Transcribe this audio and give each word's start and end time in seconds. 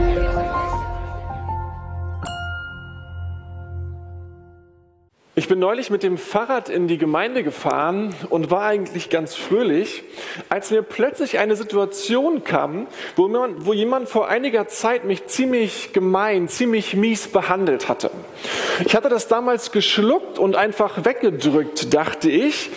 Thank 0.00 0.22
you. 0.22 0.29
Ich 5.40 5.48
bin 5.48 5.58
neulich 5.58 5.88
mit 5.88 6.02
dem 6.02 6.18
Fahrrad 6.18 6.68
in 6.68 6.86
die 6.86 6.98
Gemeinde 6.98 7.42
gefahren 7.42 8.14
und 8.28 8.50
war 8.50 8.64
eigentlich 8.64 9.08
ganz 9.08 9.34
fröhlich, 9.34 10.02
als 10.50 10.70
mir 10.70 10.82
plötzlich 10.82 11.38
eine 11.38 11.56
Situation 11.56 12.44
kam, 12.44 12.86
wo, 13.16 13.26
man, 13.26 13.64
wo 13.64 13.72
jemand 13.72 14.10
vor 14.10 14.28
einiger 14.28 14.68
Zeit 14.68 15.06
mich 15.06 15.28
ziemlich 15.28 15.94
gemein, 15.94 16.48
ziemlich 16.48 16.94
mies 16.94 17.28
behandelt 17.28 17.88
hatte. 17.88 18.10
Ich 18.84 18.94
hatte 18.94 19.08
das 19.08 19.28
damals 19.28 19.72
geschluckt 19.72 20.38
und 20.38 20.56
einfach 20.56 21.06
weggedrückt, 21.06 21.94
dachte 21.94 22.28
ich, 22.28 22.68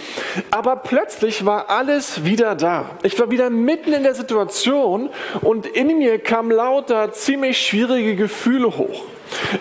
aber 0.50 0.78
plötzlich 0.78 1.46
war 1.46 1.70
alles 1.70 2.24
wieder 2.24 2.56
da. 2.56 2.92
Ich 3.04 3.20
war 3.20 3.30
wieder 3.30 3.50
mitten 3.50 3.92
in 3.92 4.04
der 4.04 4.16
Situation 4.16 5.10
und 5.42 5.66
in 5.68 5.98
mir 5.98 6.18
kamen 6.18 6.50
lauter 6.50 7.12
ziemlich 7.12 7.58
schwierige 7.58 8.16
Gefühle 8.16 8.78
hoch. 8.78 9.04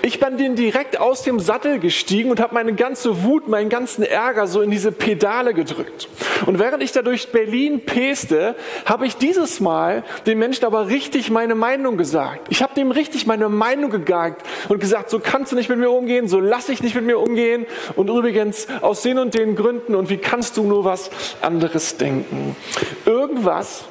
Ich 0.02 0.20
bin 0.20 0.36
den 0.36 0.56
direkt 0.56 0.98
aus 0.98 1.22
dem 1.22 1.40
Sattel 1.40 1.78
gestiegen 1.78 2.30
und 2.30 2.40
habe 2.40 2.54
meine 2.54 2.74
ganze 2.74 3.24
Wut, 3.24 3.48
meinen 3.48 3.68
ganzen 3.68 4.02
Ärger 4.02 4.46
so 4.46 4.60
in 4.60 4.70
diese 4.70 4.92
Pedale 4.92 5.54
gedrückt. 5.54 6.08
Und 6.46 6.58
während 6.58 6.82
ich 6.82 6.92
da 6.92 7.02
durch 7.02 7.30
Berlin 7.30 7.84
peste, 7.84 8.54
habe 8.84 9.06
ich 9.06 9.16
dieses 9.16 9.60
Mal 9.60 10.04
dem 10.26 10.38
Menschen 10.38 10.64
aber 10.64 10.88
richtig 10.88 11.30
meine 11.30 11.54
Meinung 11.54 11.96
gesagt. 11.96 12.46
Ich 12.50 12.62
habe 12.62 12.74
dem 12.74 12.90
richtig 12.90 13.26
meine 13.26 13.48
Meinung 13.48 13.90
gegagt 13.90 14.46
und 14.68 14.80
gesagt, 14.80 15.10
so 15.10 15.18
kannst 15.18 15.52
du 15.52 15.56
nicht 15.56 15.68
mit 15.68 15.78
mir 15.78 15.90
umgehen, 15.90 16.28
so 16.28 16.40
lass 16.40 16.68
ich 16.68 16.82
nicht 16.82 16.94
mit 16.94 17.04
mir 17.04 17.18
umgehen. 17.18 17.66
Und 17.96 18.08
übrigens 18.08 18.66
aus 18.80 19.02
den 19.02 19.18
und 19.18 19.34
den 19.34 19.56
Gründen 19.56 19.94
und 19.94 20.10
wie 20.10 20.18
kannst 20.18 20.56
du 20.56 20.64
nur 20.64 20.84
was 20.84 21.10
anderes 21.40 21.96
denken? 21.96 22.56
Irgendwas 23.04 23.84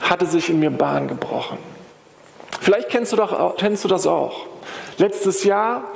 hatte 0.00 0.26
sich 0.26 0.50
in 0.50 0.60
mir 0.60 0.70
Bahn 0.70 1.08
gebrochen. 1.08 1.58
Vielleicht 2.60 2.88
kennst 2.88 3.12
du, 3.12 3.16
doch, 3.16 3.56
kennst 3.56 3.84
du 3.84 3.88
das 3.88 4.06
auch. 4.06 4.46
Letztes 4.98 5.44
Jahr, 5.44 5.92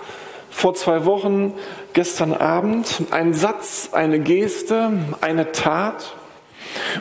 vor 0.51 0.75
zwei 0.75 1.05
Wochen, 1.05 1.55
gestern 1.92 2.33
Abend, 2.33 3.03
ein 3.11 3.34
Satz, 3.34 3.91
eine 3.92 4.19
Geste, 4.19 4.92
eine 5.20 5.53
Tat. 5.53 6.15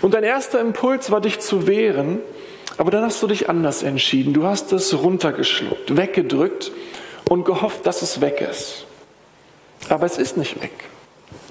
Und 0.02 0.14
dein 0.14 0.24
erster 0.24 0.60
Impuls 0.60 1.12
war, 1.12 1.22
dich 1.22 1.40
zu 1.40 1.68
wehren, 1.68 2.20
aber 2.78 2.92
dann 2.92 3.04
hast 3.04 3.22
du 3.24 3.28
dich 3.28 3.50
anders 3.50 3.84
entschieden. 3.84 4.34
Du 4.34 4.44
hast 4.44 4.72
es 4.72 5.02
runtergeschluckt, 5.02 5.98
weggedrückt 5.98 6.72
und 7.30 7.46
gehofft, 7.46 7.86
dass 7.86 8.02
es 8.02 8.22
weg 8.22 8.42
ist. 8.42 8.86
Aber 9.90 10.06
es 10.06 10.18
ist 10.18 10.38
nicht 10.38 10.62
weg. 10.62 10.72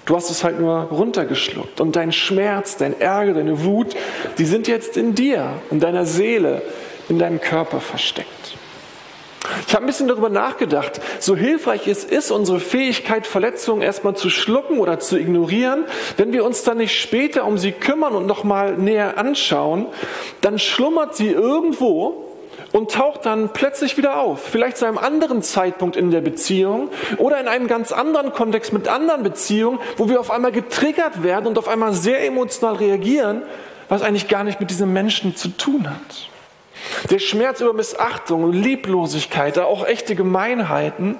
Du 0.05 0.15
hast 0.15 0.31
es 0.31 0.45
halt 0.45 0.61
nur 0.61 0.83
runtergeschluckt. 0.83 1.81
Und 1.81 1.97
dein 1.97 2.13
Schmerz, 2.13 2.77
dein 2.77 3.01
Ärger, 3.01 3.35
deine 3.35 3.65
Wut, 3.65 3.97
die 4.39 4.45
sind 4.45 4.69
jetzt 4.69 4.97
in 4.97 5.17
dir, 5.17 5.55
in 5.71 5.81
deiner 5.81 6.07
Seele, 6.07 6.63
in 7.09 7.19
deinem 7.19 7.41
Körper 7.41 7.81
versteckt. 7.81 8.57
Ich 9.67 9.75
habe 9.75 9.85
ein 9.85 9.87
bisschen 9.87 10.09
darüber 10.09 10.29
nachgedacht, 10.29 11.01
so 11.19 11.37
hilfreich 11.37 11.87
es 11.89 12.05
ist, 12.05 12.31
unsere 12.31 12.61
Fähigkeit, 12.61 13.27
Verletzungen 13.27 13.83
erstmal 13.83 14.17
zu 14.17 14.31
schlucken 14.31 14.79
oder 14.79 14.99
zu 14.99 15.19
ignorieren, 15.19 15.85
wenn 16.17 16.33
wir 16.33 16.45
uns 16.45 16.63
dann 16.63 16.79
nicht 16.79 17.01
später 17.01 17.45
um 17.45 17.59
sie 17.59 17.73
kümmern 17.73 18.15
und 18.15 18.27
nochmal 18.27 18.77
näher 18.77 19.19
anschauen, 19.19 19.87
dann 20.41 20.59
schlummert 20.59 21.17
sie 21.17 21.29
irgendwo 21.29 22.27
und 22.73 22.91
taucht 22.91 23.25
dann 23.25 23.51
plötzlich 23.53 23.97
wieder 23.97 24.19
auf. 24.19 24.43
Vielleicht 24.43 24.77
zu 24.77 24.87
einem 24.87 24.99
anderen 24.99 25.43
Zeitpunkt 25.43 25.97
in 25.97 26.11
der 26.11 26.21
Beziehung 26.21 26.91
oder 27.17 27.41
in 27.41 27.49
einem 27.49 27.69
ganz 27.69 27.93
anderen 27.93 28.33
Kontext 28.33 28.73
mit 28.73 28.89
anderen 28.89 29.23
Beziehungen, 29.23 29.79
wo 29.97 30.09
wir 30.09 30.21
auf 30.21 30.31
einmal 30.31 30.53
getriggert 30.53 31.23
werden 31.23 31.47
und 31.47 31.59
auf 31.59 31.69
einmal 31.69 31.95
sehr 31.95 32.25
emotional 32.25 32.77
reagieren, 32.77 33.43
was 33.89 34.03
eigentlich 34.03 34.29
gar 34.29 34.45
nicht 34.45 34.61
mit 34.61 34.71
diesem 34.71 34.93
Menschen 34.93 35.37
zu 35.37 35.49
tun 35.49 35.89
hat. 35.89 36.36
Der 37.11 37.19
Schmerz 37.19 37.61
über 37.61 37.73
Missachtung 37.73 38.45
und 38.45 38.53
Lieblosigkeit, 38.53 39.59
auch 39.59 39.87
echte 39.87 40.15
Gemeinheiten, 40.15 41.17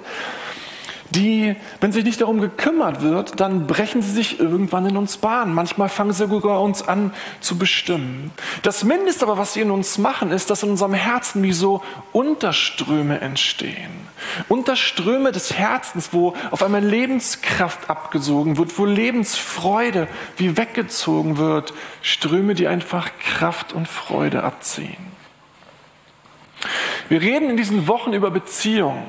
die, 1.11 1.55
wenn 1.79 1.91
sich 1.91 2.03
nicht 2.03 2.21
darum 2.21 2.41
gekümmert 2.41 3.01
wird, 3.01 3.39
dann 3.39 3.67
brechen 3.67 4.01
sie 4.01 4.11
sich 4.11 4.39
irgendwann 4.39 4.85
in 4.85 4.97
uns 4.97 5.17
Bahn. 5.17 5.53
Manchmal 5.53 5.89
fangen 5.89 6.11
sie 6.11 6.27
sogar 6.27 6.61
uns 6.61 6.87
an 6.87 7.13
zu 7.39 7.57
bestimmen. 7.57 8.31
Das 8.61 8.83
Mindeste 8.83 9.25
aber, 9.25 9.37
was 9.37 9.53
sie 9.53 9.61
in 9.61 9.71
uns 9.71 9.97
machen, 9.97 10.31
ist, 10.31 10.49
dass 10.49 10.63
in 10.63 10.69
unserem 10.69 10.93
Herzen 10.93 11.43
wie 11.43 11.53
so 11.53 11.81
Unterströme 12.11 13.21
entstehen. 13.21 14.07
Unterströme 14.49 15.31
des 15.31 15.53
Herzens, 15.53 16.09
wo 16.11 16.33
auf 16.51 16.63
einmal 16.63 16.83
Lebenskraft 16.83 17.89
abgesogen 17.89 18.57
wird, 18.57 18.77
wo 18.77 18.85
Lebensfreude 18.85 20.07
wie 20.35 20.57
weggezogen 20.57 21.37
wird. 21.37 21.73
Ströme, 22.01 22.53
die 22.53 22.67
einfach 22.67 23.11
Kraft 23.19 23.73
und 23.73 23.87
Freude 23.87 24.43
abziehen. 24.43 25.16
Wir 27.09 27.21
reden 27.21 27.49
in 27.49 27.57
diesen 27.57 27.87
Wochen 27.87 28.13
über 28.13 28.31
Beziehungen. 28.31 29.03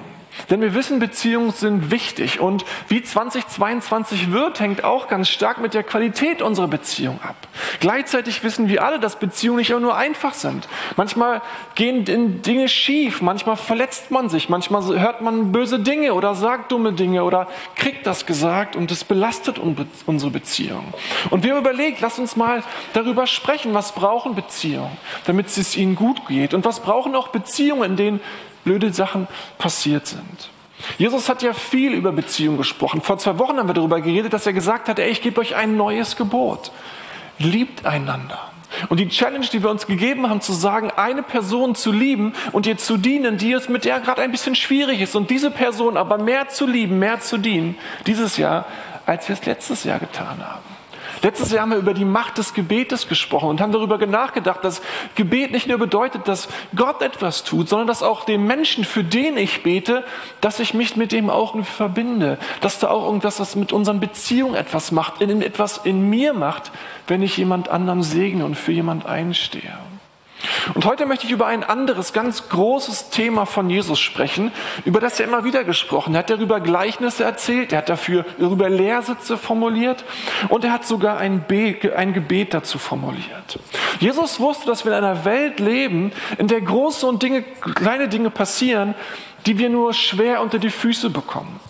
Denn 0.50 0.60
wir 0.60 0.74
wissen, 0.74 0.98
Beziehungen 0.98 1.50
sind 1.50 1.90
wichtig 1.90 2.40
und 2.40 2.64
wie 2.88 3.02
2022 3.02 4.32
wird, 4.32 4.60
hängt 4.60 4.84
auch 4.84 5.08
ganz 5.08 5.28
stark 5.28 5.60
mit 5.60 5.74
der 5.74 5.82
Qualität 5.82 6.42
unserer 6.42 6.68
Beziehung 6.68 7.20
ab. 7.22 7.36
Gleichzeitig 7.80 8.42
wissen 8.42 8.68
wir 8.68 8.84
alle, 8.84 8.98
dass 8.98 9.18
Beziehungen 9.18 9.58
nicht 9.58 9.70
immer 9.70 9.80
nur 9.80 9.96
einfach 9.96 10.34
sind. 10.34 10.68
Manchmal 10.96 11.42
gehen 11.74 12.04
Dinge 12.42 12.68
schief, 12.68 13.20
manchmal 13.20 13.56
verletzt 13.56 14.10
man 14.10 14.28
sich, 14.28 14.48
manchmal 14.48 14.98
hört 14.98 15.20
man 15.20 15.52
böse 15.52 15.78
Dinge 15.78 16.14
oder 16.14 16.34
sagt 16.34 16.72
dumme 16.72 16.92
Dinge 16.92 17.24
oder 17.24 17.48
kriegt 17.76 18.06
das 18.06 18.26
gesagt 18.26 18.76
und 18.76 18.90
es 18.90 19.04
belastet 19.04 19.58
unsere 19.58 20.30
Beziehung. 20.30 20.92
Und 21.30 21.44
wir 21.44 21.52
haben 21.52 21.60
überlegt, 21.60 22.00
lass 22.00 22.18
uns 22.18 22.36
mal 22.36 22.62
darüber 22.92 23.26
sprechen, 23.26 23.74
was 23.74 23.92
brauchen 23.92 24.34
Beziehungen, 24.34 24.96
damit 25.26 25.48
es 25.48 25.76
ihnen 25.76 25.94
gut 25.94 26.26
geht 26.26 26.54
und 26.54 26.64
was 26.64 26.80
brauchen 26.80 27.14
auch 27.14 27.28
Beziehungen, 27.28 27.90
in 27.90 27.96
denen 27.96 28.20
blöde 28.68 28.92
Sachen 28.92 29.26
passiert 29.56 30.06
sind. 30.06 30.50
Jesus 30.98 31.28
hat 31.28 31.42
ja 31.42 31.54
viel 31.54 31.92
über 31.92 32.12
Beziehungen 32.12 32.58
gesprochen. 32.58 33.00
Vor 33.00 33.18
zwei 33.18 33.38
Wochen 33.38 33.56
haben 33.56 33.68
wir 33.68 33.74
darüber 33.74 34.00
geredet, 34.00 34.32
dass 34.32 34.46
er 34.46 34.52
gesagt 34.52 34.88
hat, 34.88 34.98
ey, 34.98 35.10
ich 35.10 35.22
gebe 35.22 35.40
euch 35.40 35.56
ein 35.56 35.76
neues 35.76 36.16
Gebot. 36.16 36.70
Liebt 37.38 37.86
einander. 37.86 38.38
Und 38.90 39.00
die 39.00 39.08
Challenge, 39.08 39.46
die 39.46 39.62
wir 39.62 39.70
uns 39.70 39.86
gegeben 39.86 40.28
haben, 40.28 40.42
zu 40.42 40.52
sagen, 40.52 40.90
eine 40.94 41.22
Person 41.22 41.74
zu 41.74 41.90
lieben 41.90 42.34
und 42.52 42.66
ihr 42.66 42.76
zu 42.76 42.98
dienen, 42.98 43.38
die 43.38 43.52
es 43.52 43.70
mit 43.70 43.86
der 43.86 44.00
gerade 44.00 44.20
ein 44.20 44.30
bisschen 44.30 44.54
schwierig 44.54 45.00
ist 45.00 45.16
und 45.16 45.30
diese 45.30 45.50
Person 45.50 45.96
aber 45.96 46.18
mehr 46.18 46.48
zu 46.50 46.66
lieben, 46.66 46.98
mehr 46.98 47.20
zu 47.20 47.38
dienen, 47.38 47.76
dieses 48.06 48.36
Jahr, 48.36 48.66
als 49.06 49.28
wir 49.28 49.34
es 49.34 49.46
letztes 49.46 49.84
Jahr 49.84 49.98
getan 49.98 50.46
haben. 50.46 50.77
Letztes 51.22 51.50
Jahr 51.50 51.62
haben 51.62 51.70
wir 51.70 51.78
über 51.78 51.94
die 51.94 52.04
Macht 52.04 52.38
des 52.38 52.54
Gebetes 52.54 53.08
gesprochen 53.08 53.48
und 53.48 53.60
haben 53.60 53.72
darüber 53.72 53.98
nachgedacht, 54.06 54.62
dass 54.62 54.80
Gebet 55.14 55.50
nicht 55.50 55.66
nur 55.66 55.78
bedeutet, 55.78 56.28
dass 56.28 56.48
Gott 56.76 57.02
etwas 57.02 57.44
tut, 57.44 57.68
sondern 57.68 57.88
dass 57.88 58.02
auch 58.02 58.24
dem 58.24 58.46
Menschen, 58.46 58.84
für 58.84 59.04
den 59.04 59.36
ich 59.36 59.62
bete, 59.62 60.04
dass 60.40 60.60
ich 60.60 60.74
mich 60.74 60.96
mit 60.96 61.12
dem 61.12 61.30
auch 61.30 61.56
verbinde, 61.64 62.38
dass 62.60 62.78
da 62.78 62.88
auch 62.88 63.06
irgendwas, 63.06 63.40
was 63.40 63.56
mit 63.56 63.72
unseren 63.72 64.00
Beziehungen 64.00 64.54
etwas 64.54 64.92
macht, 64.92 65.20
in, 65.20 65.42
etwas 65.42 65.78
in 65.84 66.08
mir 66.08 66.34
macht, 66.34 66.70
wenn 67.06 67.22
ich 67.22 67.36
jemand 67.36 67.68
anderem 67.68 68.02
segne 68.02 68.44
und 68.44 68.56
für 68.56 68.72
jemand 68.72 69.06
einstehe. 69.06 69.78
Und 70.74 70.84
heute 70.84 71.06
möchte 71.06 71.26
ich 71.26 71.32
über 71.32 71.46
ein 71.46 71.64
anderes, 71.64 72.12
ganz 72.12 72.48
großes 72.48 73.10
Thema 73.10 73.46
von 73.46 73.68
Jesus 73.70 73.98
sprechen, 73.98 74.52
über 74.84 75.00
das 75.00 75.18
er 75.18 75.26
immer 75.26 75.44
wieder 75.44 75.64
gesprochen 75.64 76.16
hat. 76.16 76.30
Er 76.30 76.34
hat 76.34 76.40
darüber 76.40 76.60
Gleichnisse 76.60 77.24
erzählt, 77.24 77.72
er 77.72 77.78
hat 77.78 77.88
dafür 77.88 78.24
darüber 78.38 78.68
Lehrsitze 78.68 79.36
formuliert 79.36 80.04
und 80.48 80.64
er 80.64 80.72
hat 80.72 80.86
sogar 80.86 81.18
ein, 81.18 81.44
Be 81.46 81.76
ein 81.96 82.12
Gebet 82.12 82.54
dazu 82.54 82.78
formuliert. 82.78 83.58
Jesus 84.00 84.38
wusste, 84.40 84.66
dass 84.66 84.84
wir 84.84 84.92
in 84.92 85.04
einer 85.04 85.24
Welt 85.24 85.60
leben, 85.60 86.12
in 86.38 86.48
der 86.48 86.60
große 86.60 87.06
und 87.06 87.22
Dinge, 87.22 87.42
kleine 87.42 88.08
Dinge 88.08 88.30
passieren, 88.30 88.94
die 89.46 89.58
wir 89.58 89.70
nur 89.70 89.92
schwer 89.94 90.42
unter 90.42 90.58
die 90.58 90.70
Füße 90.70 91.10
bekommen. 91.10 91.60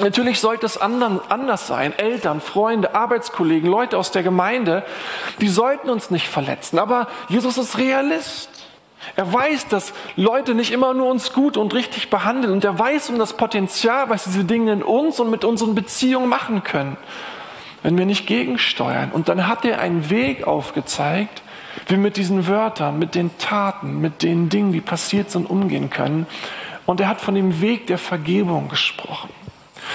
Natürlich 0.00 0.40
sollte 0.40 0.66
es 0.66 0.78
anders 0.78 1.66
sein. 1.66 1.92
Eltern, 1.98 2.40
Freunde, 2.40 2.94
Arbeitskollegen, 2.94 3.68
Leute 3.68 3.98
aus 3.98 4.10
der 4.10 4.22
Gemeinde, 4.22 4.84
die 5.40 5.48
sollten 5.48 5.90
uns 5.90 6.10
nicht 6.10 6.28
verletzen. 6.28 6.78
Aber 6.78 7.08
Jesus 7.28 7.58
ist 7.58 7.78
Realist. 7.78 8.50
Er 9.16 9.32
weiß, 9.32 9.68
dass 9.68 9.92
Leute 10.16 10.54
nicht 10.54 10.70
immer 10.70 10.94
nur 10.94 11.08
uns 11.08 11.32
gut 11.32 11.56
und 11.56 11.74
richtig 11.74 12.10
behandeln. 12.10 12.52
Und 12.52 12.64
er 12.64 12.78
weiß 12.78 13.10
um 13.10 13.18
das 13.18 13.32
Potenzial, 13.32 14.08
was 14.10 14.24
diese 14.24 14.44
Dinge 14.44 14.72
in 14.72 14.82
uns 14.82 15.18
und 15.18 15.30
mit 15.30 15.44
unseren 15.44 15.74
Beziehungen 15.74 16.28
machen 16.28 16.62
können, 16.62 16.96
wenn 17.82 17.96
wir 17.96 18.06
nicht 18.06 18.26
gegensteuern. 18.26 19.10
Und 19.12 19.28
dann 19.28 19.46
hat 19.46 19.64
er 19.64 19.80
einen 19.80 20.10
Weg 20.10 20.46
aufgezeigt, 20.46 21.42
wie 21.86 21.92
wir 21.92 21.98
mit 21.98 22.16
diesen 22.16 22.46
Wörtern, 22.46 22.98
mit 22.98 23.14
den 23.14 23.36
Taten, 23.38 24.00
mit 24.00 24.22
den 24.22 24.48
Dingen, 24.48 24.72
die 24.72 24.80
passiert 24.80 25.30
sind, 25.30 25.48
umgehen 25.48 25.90
können. 25.90 26.26
Und 26.86 27.00
er 27.00 27.08
hat 27.08 27.20
von 27.20 27.34
dem 27.34 27.60
Weg 27.60 27.86
der 27.86 27.98
Vergebung 27.98 28.68
gesprochen. 28.68 29.30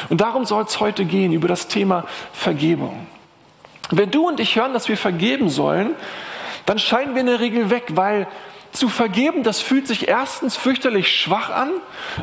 Und 0.09 0.21
darum 0.21 0.45
soll 0.45 0.63
es 0.63 0.79
heute 0.79 1.05
gehen, 1.05 1.33
über 1.33 1.47
das 1.47 1.67
Thema 1.67 2.05
Vergebung. 2.33 3.07
Wenn 3.91 4.11
du 4.11 4.27
und 4.27 4.39
ich 4.39 4.55
hören, 4.55 4.73
dass 4.73 4.89
wir 4.89 4.97
vergeben 4.97 5.49
sollen, 5.49 5.95
dann 6.65 6.79
scheinen 6.79 7.13
wir 7.13 7.21
in 7.21 7.27
der 7.27 7.39
Regel 7.39 7.69
weg, 7.69 7.91
weil 7.95 8.27
zu 8.73 8.89
vergeben, 8.89 9.43
das 9.43 9.61
fühlt 9.61 9.87
sich 9.87 10.07
erstens 10.07 10.57
fürchterlich 10.57 11.19
schwach 11.19 11.51
an 11.51 11.69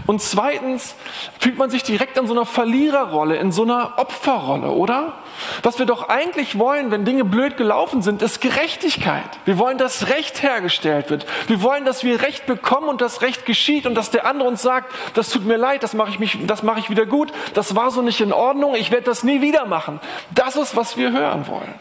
und 0.06 0.20
zweitens 0.20 0.97
fühlt 1.38 1.56
man 1.56 1.70
sich 1.70 1.85
direkt 1.85 2.19
in 2.19 2.26
so 2.26 2.35
einer 2.35 2.44
Verliererrolle, 2.44 3.37
in 3.37 3.52
so 3.52 3.62
einer 3.62 3.94
Opferrolle, 3.99 4.70
oder? 4.70 5.14
Was 5.62 5.79
wir 5.79 5.87
doch 5.87 6.08
eigentlich 6.08 6.58
wollen, 6.58 6.91
wenn 6.91 7.05
Dinge 7.05 7.25
blöd 7.25 7.56
gelaufen 7.56 8.02
sind, 8.02 8.20
ist 8.20 8.41
Gerechtigkeit. 8.41 9.25
Wir 9.44 9.58
wollen, 9.58 9.79
dass 9.79 10.08
Recht 10.08 10.43
hergestellt 10.43 11.08
wird. 11.08 11.25
Wir 11.47 11.62
wollen, 11.62 11.85
dass 11.85 12.02
wir 12.02 12.20
Recht 12.20 12.47
bekommen 12.47 12.88
und 12.88 13.00
das 13.00 13.23
Recht 13.23 13.47
geschieht 13.47 13.87
und 13.87 13.94
dass 13.94 14.11
der 14.11 14.26
andere 14.26 14.49
uns 14.49 14.61
sagt, 14.61 14.93
das 15.14 15.31
tut 15.31 15.47
mir 15.47 15.56
leid, 15.56 15.85
das 15.85 15.94
mache 15.94 16.11
ich, 16.11 16.19
mich, 16.19 16.37
das 16.47 16.64
mache 16.64 16.81
ich 16.81 16.91
wieder 16.91 17.06
gut, 17.06 17.32
das 17.55 17.76
war 17.76 17.93
so 17.93 18.02
nicht 18.02 18.20
in 18.20 18.32
Ordnung, 18.32 18.75
ich 18.75 18.91
werde 18.91 19.05
das 19.05 19.23
nie 19.23 19.41
wieder 19.41 19.67
machen. 19.67 20.00
Das 20.35 20.56
ist, 20.56 20.76
was 20.76 20.97
wir 20.97 21.12
hören 21.12 21.47
wollen. 21.47 21.75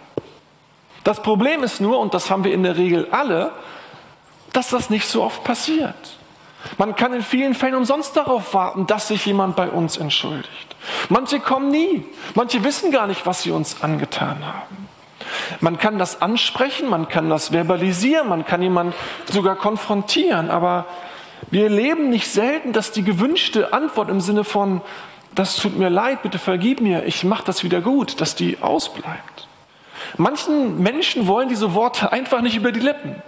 Das 1.04 1.22
Problem 1.22 1.64
ist 1.64 1.82
nur, 1.82 1.98
und 2.00 2.14
das 2.14 2.30
haben 2.30 2.44
wir 2.44 2.54
in 2.54 2.64
der 2.64 2.78
Regel 2.78 3.08
alle, 3.12 3.52
dass 4.54 4.70
das 4.70 4.90
nicht 4.90 5.08
so 5.08 5.24
oft 5.24 5.44
passiert. 5.44 6.18
Man 6.78 6.96
kann 6.96 7.14
in 7.14 7.22
vielen 7.22 7.54
Fällen 7.54 7.76
umsonst 7.76 8.16
darauf 8.18 8.54
warten, 8.54 8.86
dass 8.88 9.08
sich 9.08 9.26
jemand 9.26 9.56
bei 9.56 9.70
uns 9.70 9.98
entschuldigt. 9.98 10.76
Manche 11.10 11.40
kommen 11.40 11.72
nie. 11.72 12.04
Manche 12.36 12.64
wissen 12.64 12.92
gar 12.92 13.08
nicht, 13.08 13.26
was 13.26 13.44
sie 13.44 13.52
uns 13.52 13.82
angetan 13.82 14.46
haben. 14.46 14.90
Man 15.62 15.78
kann 15.78 16.00
das 16.00 16.22
ansprechen, 16.22 16.90
man 16.90 17.08
kann 17.08 17.30
das 17.30 17.50
verbalisieren, 17.50 18.28
man 18.28 18.46
kann 18.46 18.62
jemanden 18.62 18.94
sogar 19.32 19.56
konfrontieren, 19.56 20.50
aber 20.50 20.86
wir 21.52 21.64
erleben 21.64 22.10
nicht 22.10 22.28
selten, 22.28 22.74
dass 22.74 22.92
die 22.92 23.04
gewünschte 23.04 23.74
Antwort 23.74 24.10
im 24.10 24.22
Sinne 24.22 24.44
von, 24.44 24.82
das 25.36 25.56
tut 25.56 25.78
mir 25.78 25.90
leid, 25.90 26.24
bitte 26.24 26.40
vergib 26.40 26.82
mir, 26.82 27.06
ich 27.06 27.24
mache 27.24 27.44
das 27.46 27.64
wieder 27.64 27.82
gut, 27.82 28.22
dass 28.22 28.36
die 28.36 28.62
ausbleibt. 28.62 29.48
Manchen 30.18 30.82
Menschen 30.82 31.28
wollen 31.28 31.50
diese 31.50 31.74
Worte 31.74 32.12
einfach 32.12 32.42
nicht 32.42 32.56
über 32.56 32.72
die 32.72 32.80
Lippen. 32.80 33.22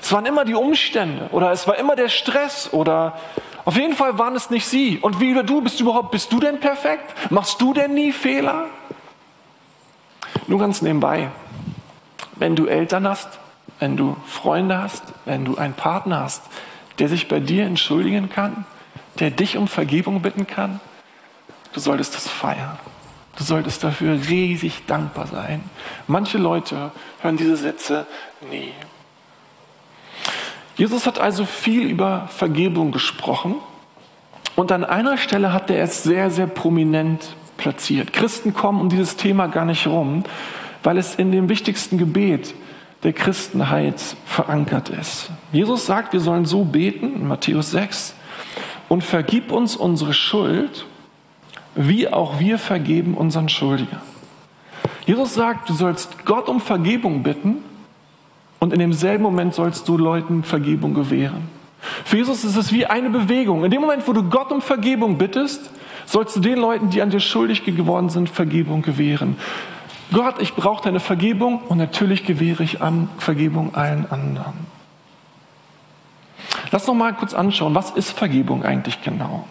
Es 0.00 0.12
waren 0.12 0.26
immer 0.26 0.44
die 0.44 0.54
Umstände 0.54 1.28
oder 1.32 1.52
es 1.52 1.66
war 1.66 1.76
immer 1.76 1.96
der 1.96 2.08
Stress 2.08 2.72
oder 2.72 3.18
auf 3.64 3.76
jeden 3.76 3.94
Fall 3.94 4.18
waren 4.18 4.34
es 4.34 4.50
nicht 4.50 4.66
sie. 4.66 4.98
Und 4.98 5.20
wie 5.20 5.34
du 5.34 5.60
bist 5.60 5.78
du 5.78 5.84
überhaupt, 5.84 6.10
bist 6.10 6.32
du 6.32 6.40
denn 6.40 6.60
perfekt? 6.60 7.14
Machst 7.30 7.60
du 7.60 7.74
denn 7.74 7.94
nie 7.94 8.12
Fehler? 8.12 8.66
Nur 10.46 10.58
ganz 10.58 10.82
nebenbei, 10.82 11.30
wenn 12.36 12.56
du 12.56 12.66
Eltern 12.66 13.06
hast, 13.06 13.38
wenn 13.78 13.96
du 13.96 14.16
Freunde 14.26 14.82
hast, 14.82 15.02
wenn 15.24 15.44
du 15.44 15.56
einen 15.56 15.74
Partner 15.74 16.20
hast, 16.20 16.42
der 16.98 17.08
sich 17.08 17.28
bei 17.28 17.40
dir 17.40 17.64
entschuldigen 17.64 18.28
kann, 18.30 18.64
der 19.18 19.30
dich 19.30 19.56
um 19.56 19.68
Vergebung 19.68 20.22
bitten 20.22 20.46
kann, 20.46 20.80
du 21.72 21.80
solltest 21.80 22.14
das 22.14 22.28
feiern. 22.28 22.78
Du 23.36 23.44
solltest 23.44 23.84
dafür 23.84 24.18
riesig 24.28 24.86
dankbar 24.86 25.26
sein. 25.26 25.62
Manche 26.06 26.36
Leute 26.36 26.90
hören 27.22 27.36
diese 27.36 27.56
Sätze 27.56 28.06
nie. 28.50 28.72
Jesus 30.80 31.06
hat 31.06 31.18
also 31.18 31.44
viel 31.44 31.90
über 31.90 32.26
Vergebung 32.28 32.90
gesprochen 32.90 33.56
und 34.56 34.72
an 34.72 34.82
einer 34.82 35.18
Stelle 35.18 35.52
hat 35.52 35.68
er 35.68 35.82
es 35.84 36.04
sehr, 36.04 36.30
sehr 36.30 36.46
prominent 36.46 37.36
platziert. 37.58 38.14
Christen 38.14 38.54
kommen 38.54 38.80
um 38.80 38.88
dieses 38.88 39.16
Thema 39.16 39.48
gar 39.48 39.66
nicht 39.66 39.86
rum, 39.86 40.24
weil 40.82 40.96
es 40.96 41.16
in 41.16 41.32
dem 41.32 41.50
wichtigsten 41.50 41.98
Gebet 41.98 42.54
der 43.02 43.12
Christenheit 43.12 44.00
verankert 44.24 44.88
ist. 44.88 45.28
Jesus 45.52 45.84
sagt, 45.84 46.14
wir 46.14 46.20
sollen 46.20 46.46
so 46.46 46.64
beten, 46.64 47.14
in 47.14 47.28
Matthäus 47.28 47.72
6, 47.72 48.14
und 48.88 49.04
vergib 49.04 49.52
uns 49.52 49.76
unsere 49.76 50.14
Schuld, 50.14 50.86
wie 51.74 52.08
auch 52.08 52.40
wir 52.40 52.58
vergeben 52.58 53.18
unseren 53.18 53.50
Schuldigen. 53.50 53.98
Jesus 55.04 55.34
sagt, 55.34 55.68
du 55.68 55.74
sollst 55.74 56.24
Gott 56.24 56.48
um 56.48 56.58
Vergebung 56.58 57.22
bitten 57.22 57.64
und 58.60 58.72
in 58.72 58.78
demselben 58.78 59.24
Moment 59.24 59.54
sollst 59.54 59.88
du 59.88 59.96
Leuten 59.96 60.44
Vergebung 60.44 60.94
gewähren. 60.94 61.48
Für 62.04 62.18
Jesus 62.18 62.44
ist 62.44 62.56
es 62.56 62.72
wie 62.72 62.86
eine 62.86 63.10
Bewegung. 63.10 63.64
In 63.64 63.70
dem 63.70 63.80
Moment, 63.80 64.06
wo 64.06 64.12
du 64.12 64.22
Gott 64.22 64.52
um 64.52 64.60
Vergebung 64.60 65.16
bittest, 65.16 65.70
sollst 66.06 66.36
du 66.36 66.40
den 66.40 66.58
Leuten, 66.58 66.90
die 66.90 67.00
an 67.00 67.10
dir 67.10 67.20
schuldig 67.20 67.64
geworden 67.64 68.10
sind, 68.10 68.28
Vergebung 68.28 68.82
gewähren. 68.82 69.36
Gott, 70.12 70.36
ich 70.40 70.54
brauche 70.54 70.84
deine 70.84 71.00
Vergebung 71.00 71.62
und 71.68 71.78
natürlich 71.78 72.26
gewähre 72.26 72.62
ich 72.62 72.82
an 72.82 73.08
Vergebung 73.18 73.74
allen 73.74 74.10
anderen. 74.10 74.66
Lass 76.70 76.86
noch 76.86 76.94
mal 76.94 77.14
kurz 77.14 77.32
anschauen, 77.32 77.74
was 77.74 77.92
ist 77.92 78.10
Vergebung 78.10 78.64
eigentlich 78.64 79.02
genau? 79.02 79.46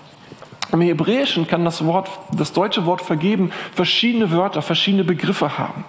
Im 0.71 0.81
Hebräischen 0.81 1.47
kann 1.47 1.65
das 1.65 1.83
Wort, 1.85 2.09
das 2.31 2.53
deutsche 2.53 2.85
Wort 2.85 3.01
vergeben 3.01 3.51
verschiedene 3.73 4.31
Wörter, 4.31 4.61
verschiedene 4.61 5.03
Begriffe 5.03 5.57
haben. 5.57 5.83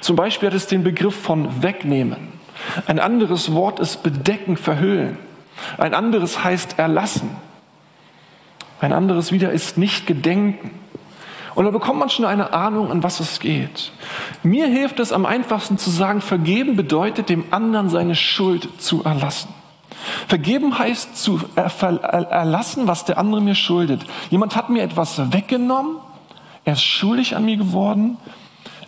Zum 0.00 0.16
Beispiel 0.16 0.48
hat 0.48 0.56
es 0.56 0.66
den 0.66 0.82
Begriff 0.82 1.14
von 1.14 1.62
wegnehmen. 1.62 2.41
Ein 2.86 2.98
anderes 2.98 3.52
Wort 3.52 3.80
ist 3.80 4.02
bedecken, 4.02 4.56
verhüllen. 4.56 5.18
Ein 5.78 5.94
anderes 5.94 6.42
heißt 6.42 6.78
erlassen. 6.78 7.30
Ein 8.80 8.92
anderes 8.92 9.32
wieder 9.32 9.52
ist 9.52 9.78
nicht 9.78 10.06
gedenken. 10.06 10.70
Und 11.54 11.66
da 11.66 11.70
bekommt 11.70 11.98
man 11.98 12.08
schon 12.08 12.24
eine 12.24 12.52
Ahnung, 12.52 12.90
an 12.90 13.02
was 13.02 13.20
es 13.20 13.38
geht. 13.38 13.92
Mir 14.42 14.66
hilft 14.66 15.00
es 15.00 15.12
am 15.12 15.26
einfachsten 15.26 15.78
zu 15.78 15.90
sagen, 15.90 16.20
vergeben 16.20 16.76
bedeutet, 16.76 17.28
dem 17.28 17.44
anderen 17.50 17.90
seine 17.90 18.14
Schuld 18.14 18.80
zu 18.80 19.04
erlassen. 19.04 19.50
Vergeben 20.26 20.78
heißt 20.78 21.16
zu 21.16 21.40
erlassen, 21.54 22.88
was 22.88 23.04
der 23.04 23.18
andere 23.18 23.40
mir 23.40 23.54
schuldet. 23.54 24.04
Jemand 24.30 24.56
hat 24.56 24.70
mir 24.70 24.82
etwas 24.82 25.32
weggenommen, 25.32 25.96
er 26.64 26.72
ist 26.72 26.82
schuldig 26.82 27.36
an 27.36 27.44
mir 27.44 27.56
geworden, 27.56 28.16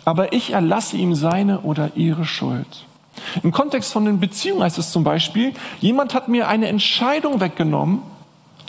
aber 0.03 0.33
ich 0.33 0.51
erlasse 0.51 0.97
ihm 0.97 1.13
seine 1.13 1.61
oder 1.61 1.91
ihre 1.95 2.25
Schuld. 2.25 2.85
Im 3.43 3.51
Kontext 3.51 3.93
von 3.93 4.05
den 4.05 4.19
Beziehungen 4.19 4.63
heißt 4.63 4.77
es 4.77 4.91
zum 4.91 5.03
Beispiel, 5.03 5.53
jemand 5.79 6.13
hat 6.13 6.27
mir 6.27 6.47
eine 6.47 6.67
Entscheidung 6.67 7.39
weggenommen, 7.39 8.01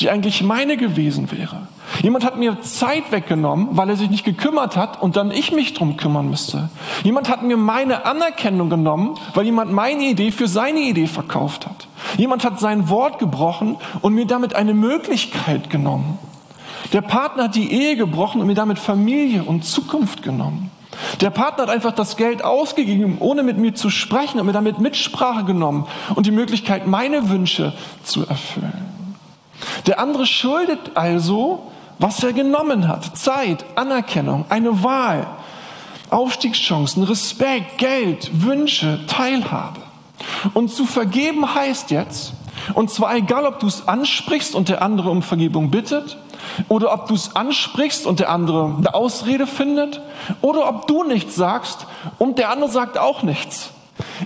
die 0.01 0.11
eigentlich 0.11 0.43
meine 0.43 0.77
gewesen 0.77 1.31
wäre. 1.33 1.69
Jemand 2.03 2.25
hat 2.25 2.37
mir 2.37 2.61
Zeit 2.61 3.13
weggenommen, 3.13 3.69
weil 3.73 3.89
er 3.89 3.97
sich 3.97 4.11
nicht 4.11 4.25
gekümmert 4.25 4.77
hat 4.77 5.01
und 5.01 5.17
dann 5.17 5.31
ich 5.31 5.53
mich 5.53 5.73
drum 5.73 5.97
kümmern 5.97 6.29
müsste. 6.29 6.69
Jemand 7.05 7.31
hat 7.31 7.43
mir 7.43 7.57
meine 7.57 8.05
Anerkennung 8.05 8.69
genommen, 8.69 9.17
weil 9.35 9.47
jemand 9.47 9.73
meine 9.73 10.05
Idee 10.05 10.33
für 10.33 10.49
seine 10.49 10.81
Idee 10.81 11.07
verkauft 11.07 11.67
hat. 11.67 11.89
Jemand 12.19 12.45
hat 12.45 12.61
sein 12.61 12.89
Wort 12.89 13.19
gebrochen 13.19 13.77
und 14.03 14.15
mir 14.15 14.27
damit 14.27 14.55
eine 14.55 14.75
Möglichkeit 14.75 15.71
genommen. 15.71 16.19
Der 16.93 17.01
Partner 17.01 17.45
hat 17.45 17.55
die 17.55 17.73
Ehe 17.73 17.97
gebrochen 17.97 18.41
und 18.41 18.47
mir 18.47 18.55
damit 18.55 18.79
Familie 18.79 19.45
und 19.45 19.65
Zukunft 19.65 20.23
genommen. 20.23 20.71
Der 21.21 21.31
Partner 21.31 21.65
hat 21.65 21.71
einfach 21.71 21.93
das 21.93 22.17
Geld 22.17 22.45
ausgegeben, 22.45 23.17
ohne 23.21 23.43
mit 23.43 23.59
mir 23.59 23.75
zu 23.75 23.91
sprechen 23.91 24.41
und 24.41 24.47
mir 24.47 24.53
damit 24.53 24.79
Mitsprache 24.79 25.45
genommen 25.45 25.87
und 26.15 26.27
die 26.27 26.31
Möglichkeit, 26.31 26.87
meine 26.87 27.29
Wünsche 27.29 27.73
zu 28.05 28.27
erfüllen. 28.27 28.87
Der 29.87 29.99
andere 30.01 30.27
schuldet 30.27 30.93
also, 30.95 31.71
was 31.99 32.23
er 32.23 32.33
genommen 32.33 32.89
hat. 32.89 33.17
Zeit, 33.17 33.65
Anerkennung, 33.75 34.45
eine 34.49 34.83
Wahl, 34.83 35.27
Aufstiegschancen, 36.11 37.03
Respekt, 37.03 37.79
Geld, 37.79 38.31
Wünsche, 38.45 39.01
Teilhabe. 39.07 39.81
Und 40.55 40.71
zu 40.71 40.85
vergeben 40.85 41.55
heißt 41.55 41.91
jetzt, 41.91 42.33
und 42.75 42.91
zwar 42.91 43.15
egal, 43.17 43.47
ob 43.47 43.61
du 43.61 43.67
es 43.67 43.89
ansprichst 43.89 44.55
und 44.55 44.69
der 44.69 44.83
andere 44.83 45.11
um 45.11 45.23
Vergebung 45.23 45.71
bittet, 45.71 46.17
oder 46.69 46.93
ob 46.93 47.09
du 47.09 47.15
es 47.15 47.35
ansprichst 47.37 48.07
und 48.07 48.21
der 48.21 48.31
andere 48.31 48.75
eine 48.77 48.95
Ausrede 48.95 49.47
findet, 49.47 50.01
oder 50.41 50.69
ob 50.69 50.87
du 50.87 51.05
nichts 51.05 51.35
sagst 51.35 51.87
und 52.19 52.39
der 52.39 52.51
andere 52.51 52.71
sagt 52.71 52.99
auch 52.99 53.23
nichts. 53.23 53.71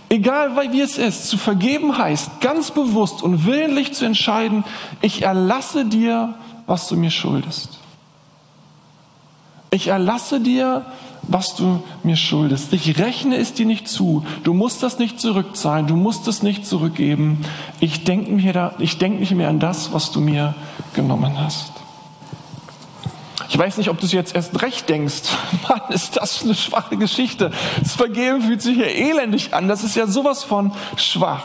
Egal 0.08 0.56
wie 0.72 0.80
es 0.80 0.98
ist, 0.98 1.28
zu 1.28 1.38
vergeben 1.38 1.96
heißt, 1.96 2.40
ganz 2.40 2.72
bewusst 2.72 3.22
und 3.22 3.46
willentlich 3.46 3.92
zu 3.94 4.04
entscheiden, 4.04 4.64
ich 5.00 5.22
erlasse 5.22 5.84
dir, 5.84 6.34
was 6.66 6.88
du 6.88 6.96
mir 6.96 7.10
schuldest. 7.10 7.78
Ich 9.70 9.86
erlasse 9.86 10.40
dir, 10.40 10.84
was 11.22 11.54
du 11.54 11.82
mir 12.02 12.16
schuldest. 12.16 12.72
Ich 12.72 12.98
rechne 12.98 13.36
es 13.36 13.54
dir 13.54 13.66
nicht 13.66 13.88
zu. 13.88 14.24
Du 14.42 14.54
musst 14.54 14.82
das 14.82 14.98
nicht 14.98 15.20
zurückzahlen. 15.20 15.86
Du 15.86 15.96
musst 15.96 16.26
es 16.28 16.42
nicht 16.42 16.66
zurückgeben. 16.66 17.44
Ich 17.80 18.04
denke 18.04 18.30
denk 18.98 19.20
nicht 19.20 19.34
mehr 19.34 19.48
an 19.48 19.60
das, 19.60 19.92
was 19.92 20.10
du 20.10 20.20
mir 20.20 20.54
genommen 20.94 21.38
hast. 21.38 21.72
Ich 23.48 23.58
weiß 23.58 23.78
nicht, 23.78 23.88
ob 23.90 23.98
du 23.98 24.06
es 24.06 24.12
jetzt 24.12 24.34
erst 24.34 24.62
recht 24.62 24.88
denkst. 24.88 25.22
Mann, 25.68 25.80
ist 25.90 26.16
das 26.16 26.42
eine 26.42 26.54
schwache 26.54 26.96
Geschichte. 26.96 27.50
Das 27.82 27.94
Vergeben 27.94 28.42
fühlt 28.42 28.62
sich 28.62 28.76
ja 28.76 28.84
elendig 28.84 29.54
an. 29.54 29.66
Das 29.66 29.82
ist 29.82 29.96
ja 29.96 30.06
sowas 30.06 30.44
von 30.44 30.72
schwach. 30.96 31.44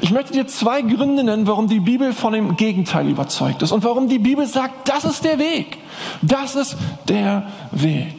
Ich 0.00 0.10
möchte 0.10 0.32
dir 0.32 0.46
zwei 0.46 0.82
Gründe 0.82 1.24
nennen, 1.24 1.46
warum 1.46 1.68
die 1.68 1.80
Bibel 1.80 2.12
von 2.12 2.32
dem 2.32 2.56
Gegenteil 2.56 3.08
überzeugt 3.08 3.62
ist 3.62 3.72
und 3.72 3.84
warum 3.84 4.08
die 4.08 4.18
Bibel 4.18 4.46
sagt, 4.46 4.88
das 4.88 5.04
ist 5.04 5.24
der 5.24 5.38
Weg. 5.38 5.78
Das 6.22 6.54
ist 6.54 6.76
der 7.08 7.48
Weg. 7.72 8.14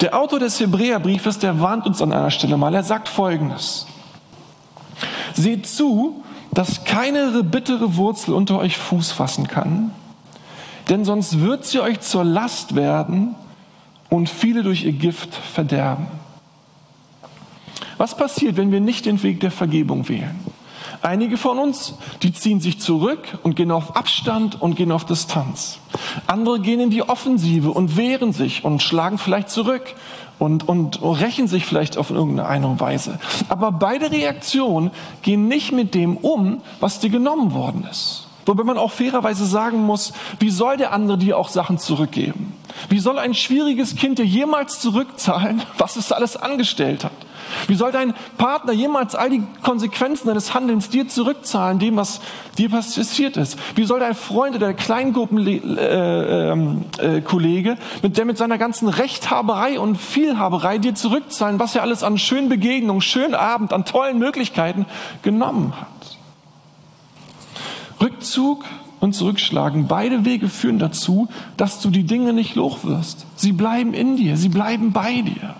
Der 0.00 0.18
Autor 0.18 0.38
des 0.38 0.60
Hebräerbriefes, 0.60 1.38
der 1.38 1.60
warnt 1.60 1.86
uns 1.86 2.00
an 2.00 2.12
einer 2.12 2.30
Stelle 2.30 2.56
mal. 2.56 2.74
Er 2.74 2.82
sagt 2.82 3.08
Folgendes. 3.08 3.86
Seht 5.34 5.66
zu, 5.66 6.22
dass 6.52 6.84
keine 6.84 7.42
bittere 7.42 7.96
Wurzel 7.96 8.34
unter 8.34 8.58
euch 8.58 8.76
Fuß 8.78 9.12
fassen 9.12 9.48
kann, 9.48 9.90
denn 10.88 11.04
sonst 11.04 11.40
wird 11.40 11.64
sie 11.64 11.80
euch 11.80 12.00
zur 12.00 12.24
Last 12.24 12.76
werden 12.76 13.34
und 14.10 14.28
viele 14.28 14.62
durch 14.62 14.84
ihr 14.84 14.92
Gift 14.92 15.34
verderben. 15.34 16.06
Was 17.98 18.16
passiert, 18.16 18.56
wenn 18.56 18.70
wir 18.70 18.80
nicht 18.80 19.06
den 19.06 19.22
Weg 19.22 19.40
der 19.40 19.50
Vergebung 19.50 20.08
wählen? 20.08 20.38
Einige 21.04 21.36
von 21.36 21.58
uns, 21.58 21.92
die 22.22 22.32
ziehen 22.32 22.62
sich 22.62 22.80
zurück 22.80 23.38
und 23.42 23.56
gehen 23.56 23.70
auf 23.70 23.94
Abstand 23.94 24.62
und 24.62 24.74
gehen 24.74 24.90
auf 24.90 25.04
Distanz. 25.04 25.78
Andere 26.26 26.60
gehen 26.60 26.80
in 26.80 26.88
die 26.88 27.02
Offensive 27.02 27.72
und 27.72 27.98
wehren 27.98 28.32
sich 28.32 28.64
und 28.64 28.82
schlagen 28.82 29.18
vielleicht 29.18 29.50
zurück 29.50 29.82
und, 30.38 30.66
und 30.66 31.02
rächen 31.02 31.46
sich 31.46 31.66
vielleicht 31.66 31.98
auf 31.98 32.08
irgendeine 32.08 32.80
Weise. 32.80 33.18
Aber 33.50 33.70
beide 33.70 34.12
Reaktionen 34.12 34.92
gehen 35.20 35.46
nicht 35.46 35.72
mit 35.72 35.94
dem 35.94 36.16
um, 36.16 36.62
was 36.80 37.00
dir 37.00 37.10
genommen 37.10 37.52
worden 37.52 37.86
ist. 37.90 38.26
Wobei 38.46 38.64
man 38.64 38.78
auch 38.78 38.90
fairerweise 38.90 39.44
sagen 39.44 39.84
muss, 39.84 40.14
wie 40.38 40.48
soll 40.48 40.78
der 40.78 40.94
andere 40.94 41.18
dir 41.18 41.36
auch 41.36 41.50
Sachen 41.50 41.76
zurückgeben? 41.76 42.54
Wie 42.88 42.98
soll 42.98 43.18
ein 43.18 43.34
schwieriges 43.34 43.94
Kind 43.96 44.18
dir 44.18 44.24
jemals 44.24 44.80
zurückzahlen, 44.80 45.60
was 45.76 45.96
es 45.96 46.12
alles 46.12 46.38
angestellt 46.38 47.04
hat? 47.04 47.12
Wie 47.66 47.74
soll 47.74 47.92
dein 47.92 48.14
Partner 48.36 48.72
jemals 48.72 49.14
all 49.14 49.30
die 49.30 49.42
Konsequenzen 49.62 50.28
deines 50.28 50.54
Handelns 50.54 50.88
dir 50.88 51.08
zurückzahlen, 51.08 51.78
dem, 51.78 51.96
was 51.96 52.20
dir 52.58 52.70
passiert 52.70 53.36
ist? 53.36 53.58
Wie 53.74 53.84
soll 53.84 54.00
dein 54.00 54.14
Freund 54.14 54.56
oder 54.56 54.66
der 54.66 54.76
Kleingruppenkollege, 54.76 55.78
äh, 55.78 56.50
ähm, 56.52 56.84
äh, 56.98 57.76
mit 58.02 58.16
der 58.16 58.24
mit 58.24 58.38
seiner 58.38 58.58
ganzen 58.58 58.88
Rechthaberei 58.88 59.78
und 59.78 59.96
Vielhaberei 59.96 60.78
dir 60.78 60.94
zurückzahlen, 60.94 61.58
was 61.58 61.74
er 61.74 61.82
alles 61.82 62.02
an 62.02 62.18
schönen 62.18 62.48
Begegnungen, 62.48 63.02
schönen 63.02 63.34
Abend, 63.34 63.72
an 63.72 63.84
tollen 63.84 64.18
Möglichkeiten 64.18 64.86
genommen 65.22 65.72
hat? 65.78 66.18
Rückzug 68.00 68.64
und 69.00 69.12
Zurückschlagen, 69.14 69.86
beide 69.86 70.24
Wege 70.24 70.48
führen 70.48 70.78
dazu, 70.78 71.28
dass 71.56 71.80
du 71.80 71.90
die 71.90 72.04
Dinge 72.04 72.32
nicht 72.32 72.56
wirst. 72.56 73.26
Sie 73.36 73.52
bleiben 73.52 73.94
in 73.94 74.16
dir, 74.16 74.36
sie 74.36 74.48
bleiben 74.48 74.92
bei 74.92 75.20
dir. 75.20 75.54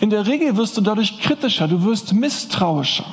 In 0.00 0.10
der 0.10 0.26
Regel 0.26 0.56
wirst 0.56 0.76
du 0.76 0.80
dadurch 0.80 1.20
kritischer, 1.20 1.68
du 1.68 1.84
wirst 1.84 2.12
misstrauischer. 2.12 3.04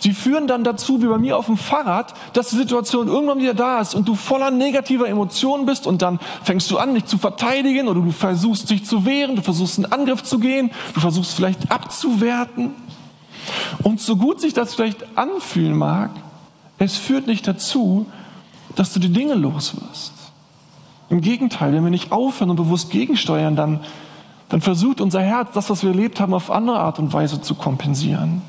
Sie 0.00 0.12
führen 0.12 0.46
dann 0.46 0.64
dazu, 0.64 1.02
wie 1.02 1.06
bei 1.06 1.18
mir 1.18 1.36
auf 1.36 1.46
dem 1.46 1.56
Fahrrad, 1.56 2.14
dass 2.32 2.50
die 2.50 2.56
Situation 2.56 3.08
irgendwann 3.08 3.40
wieder 3.40 3.54
da 3.54 3.80
ist 3.80 3.94
und 3.94 4.08
du 4.08 4.14
voller 4.14 4.50
negativer 4.50 5.08
Emotionen 5.08 5.66
bist 5.66 5.86
und 5.86 6.02
dann 6.02 6.18
fängst 6.42 6.70
du 6.70 6.78
an, 6.78 6.94
dich 6.94 7.06
zu 7.06 7.18
verteidigen 7.18 7.88
oder 7.88 8.00
du 8.00 8.10
versuchst 8.10 8.70
dich 8.70 8.84
zu 8.84 9.04
wehren, 9.04 9.36
du 9.36 9.42
versuchst 9.42 9.78
einen 9.78 9.92
Angriff 9.92 10.22
zu 10.22 10.38
gehen, 10.38 10.70
du 10.94 11.00
versuchst 11.00 11.34
vielleicht 11.34 11.70
abzuwerten. 11.70 12.72
Und 13.82 14.00
so 14.00 14.16
gut 14.16 14.40
sich 14.40 14.54
das 14.54 14.74
vielleicht 14.74 15.16
anfühlen 15.16 15.76
mag, 15.76 16.10
es 16.78 16.96
führt 16.96 17.26
nicht 17.26 17.46
dazu, 17.46 18.06
dass 18.74 18.92
du 18.92 19.00
die 19.00 19.12
Dinge 19.12 19.34
los 19.34 19.74
wirst. 19.80 20.12
Im 21.08 21.20
Gegenteil, 21.20 21.72
wenn 21.72 21.84
wir 21.84 21.90
nicht 21.90 22.12
aufhören 22.12 22.50
und 22.50 22.56
bewusst 22.56 22.90
gegensteuern, 22.90 23.56
dann, 23.56 23.80
dann 24.48 24.60
versucht 24.60 25.00
unser 25.00 25.20
Herz, 25.20 25.50
das, 25.54 25.70
was 25.70 25.82
wir 25.82 25.90
erlebt 25.90 26.20
haben, 26.20 26.34
auf 26.34 26.50
andere 26.50 26.78
Art 26.78 26.98
und 26.98 27.12
Weise 27.12 27.40
zu 27.40 27.54
kompensieren. 27.54 28.42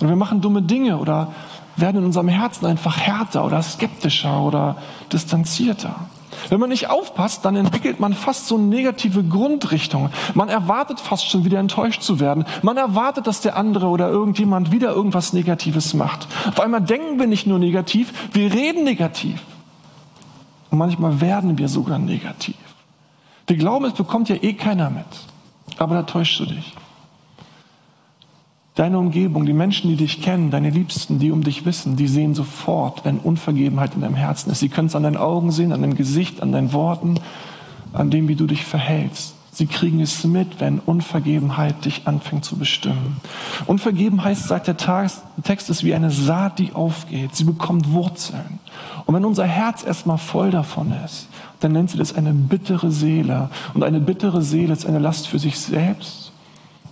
Und 0.00 0.08
wir 0.08 0.16
machen 0.16 0.40
dumme 0.40 0.62
Dinge 0.62 0.98
oder 0.98 1.32
werden 1.76 1.98
in 1.98 2.04
unserem 2.04 2.28
Herzen 2.28 2.66
einfach 2.66 2.98
härter 2.98 3.44
oder 3.44 3.62
skeptischer 3.62 4.40
oder 4.42 4.76
distanzierter. 5.12 5.94
Wenn 6.48 6.60
man 6.60 6.68
nicht 6.68 6.90
aufpasst, 6.90 7.44
dann 7.44 7.56
entwickelt 7.56 8.00
man 8.00 8.12
fast 8.12 8.48
so 8.48 8.56
eine 8.56 8.64
negative 8.64 9.22
Grundrichtung. 9.22 10.10
Man 10.34 10.48
erwartet 10.48 11.00
fast 11.00 11.28
schon 11.28 11.44
wieder 11.44 11.58
enttäuscht 11.58 12.02
zu 12.02 12.20
werden. 12.20 12.44
Man 12.62 12.76
erwartet, 12.76 13.26
dass 13.26 13.40
der 13.40 13.56
andere 13.56 13.86
oder 13.86 14.08
irgendjemand 14.08 14.72
wieder 14.72 14.92
irgendwas 14.92 15.32
Negatives 15.32 15.94
macht. 15.94 16.26
Auf 16.48 16.60
einmal 16.60 16.80
denken 16.80 17.18
wir 17.18 17.26
nicht 17.26 17.46
nur 17.46 17.58
negativ, 17.58 18.12
wir 18.32 18.52
reden 18.52 18.84
negativ. 18.84 19.40
Und 20.70 20.78
manchmal 20.78 21.20
werden 21.20 21.56
wir 21.56 21.68
sogar 21.68 21.98
negativ. 21.98 22.56
Wir 23.46 23.56
glauben, 23.56 23.84
es 23.84 23.92
bekommt 23.92 24.28
ja 24.28 24.36
eh 24.36 24.54
keiner 24.54 24.90
mit. 24.90 25.06
Aber 25.78 25.94
da 25.94 26.02
täuschst 26.02 26.40
du 26.40 26.46
dich. 26.46 26.74
Deine 28.74 28.98
Umgebung, 28.98 29.46
die 29.46 29.52
Menschen, 29.52 29.88
die 29.88 29.96
dich 29.96 30.20
kennen, 30.20 30.50
deine 30.50 30.70
Liebsten, 30.70 31.20
die 31.20 31.30
um 31.30 31.44
dich 31.44 31.64
wissen, 31.64 31.94
die 31.94 32.08
sehen 32.08 32.34
sofort, 32.34 33.04
wenn 33.04 33.18
Unvergebenheit 33.18 33.94
in 33.94 34.00
deinem 34.00 34.16
Herzen 34.16 34.50
ist. 34.50 34.58
Sie 34.58 34.68
können 34.68 34.88
es 34.88 34.96
an 34.96 35.04
deinen 35.04 35.16
Augen 35.16 35.52
sehen, 35.52 35.72
an 35.72 35.80
deinem 35.80 35.94
Gesicht, 35.94 36.42
an 36.42 36.50
deinen 36.50 36.72
Worten, 36.72 37.20
an 37.92 38.10
dem, 38.10 38.26
wie 38.26 38.34
du 38.34 38.48
dich 38.48 38.64
verhältst. 38.64 39.36
Sie 39.52 39.66
kriegen 39.66 40.00
es 40.00 40.24
mit, 40.24 40.58
wenn 40.58 40.80
Unvergebenheit 40.80 41.84
dich 41.84 42.08
anfängt 42.08 42.44
zu 42.44 42.56
bestimmen. 42.56 43.18
Unvergebenheit, 43.66 44.36
sagt 44.36 44.66
der 44.66 44.76
Text, 44.76 45.70
ist 45.70 45.84
wie 45.84 45.94
eine 45.94 46.10
Saat, 46.10 46.58
die 46.58 46.72
aufgeht. 46.72 47.36
Sie 47.36 47.44
bekommt 47.44 47.92
Wurzeln. 47.92 48.58
Und 49.06 49.14
wenn 49.14 49.24
unser 49.24 49.46
Herz 49.46 49.84
erstmal 49.84 50.18
voll 50.18 50.50
davon 50.50 50.92
ist, 51.04 51.28
dann 51.64 51.72
nennt 51.72 51.90
sie 51.90 51.98
das 51.98 52.14
eine 52.14 52.34
bittere 52.34 52.90
Seele. 52.90 53.48
Und 53.72 53.82
eine 53.82 53.98
bittere 53.98 54.42
Seele 54.42 54.74
ist 54.74 54.84
eine 54.84 54.98
Last 54.98 55.26
für 55.28 55.38
sich 55.38 55.58
selbst 55.58 56.30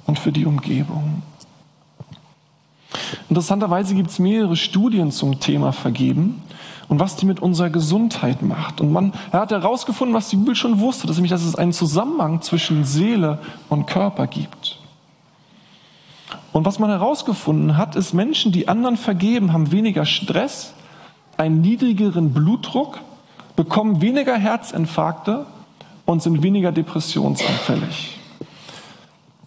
und 0.07 0.19
für 0.19 0.33
die 0.33 0.47
Umgebung. 0.47 1.23
Interessanterweise 3.29 3.95
gibt 3.95 4.11
es 4.11 4.19
mehrere 4.19 4.57
Studien 4.57 5.12
zum 5.12 5.41
Thema 5.41 5.73
Vergeben 5.73 6.43
und 6.88 7.00
was 7.00 7.17
die 7.17 7.26
mit 7.26 7.41
unserer 7.41 7.71
Gesundheit 7.71 8.43
macht. 8.43 8.81
Und 8.81 8.93
man 8.93 9.12
er 9.31 9.41
hat 9.41 9.50
herausgefunden, 9.50 10.14
was 10.14 10.31
die 10.31 10.37
Bibel 10.37 10.55
schon 10.55 10.81
wusste, 10.81 11.07
dass 11.07 11.17
nämlich, 11.17 11.31
dass 11.31 11.45
es 11.45 11.55
einen 11.55 11.73
Zusammenhang 11.73 12.41
zwischen 12.41 12.85
Seele 12.85 13.38
und 13.69 13.87
Körper 13.87 14.26
gibt. 14.26 14.79
Und 16.52 16.64
was 16.64 16.79
man 16.79 16.91
herausgefunden 16.91 17.76
hat, 17.76 17.95
ist, 17.95 18.14
Menschen, 18.14 18.52
die 18.52 18.69
anderen 18.69 18.97
vergeben, 18.97 19.52
haben 19.52 19.71
weniger 19.71 20.05
Stress, 20.07 20.75
einen 21.37 21.61
niedrigeren 21.61 22.33
Blutdruck, 22.33 23.00
bekommen 23.57 24.01
weniger 24.01 24.37
Herzinfarkte 24.37 25.47
und 26.07 26.23
sind 26.23 26.43
weniger 26.43 26.73
depressionsanfällig. 26.73 28.19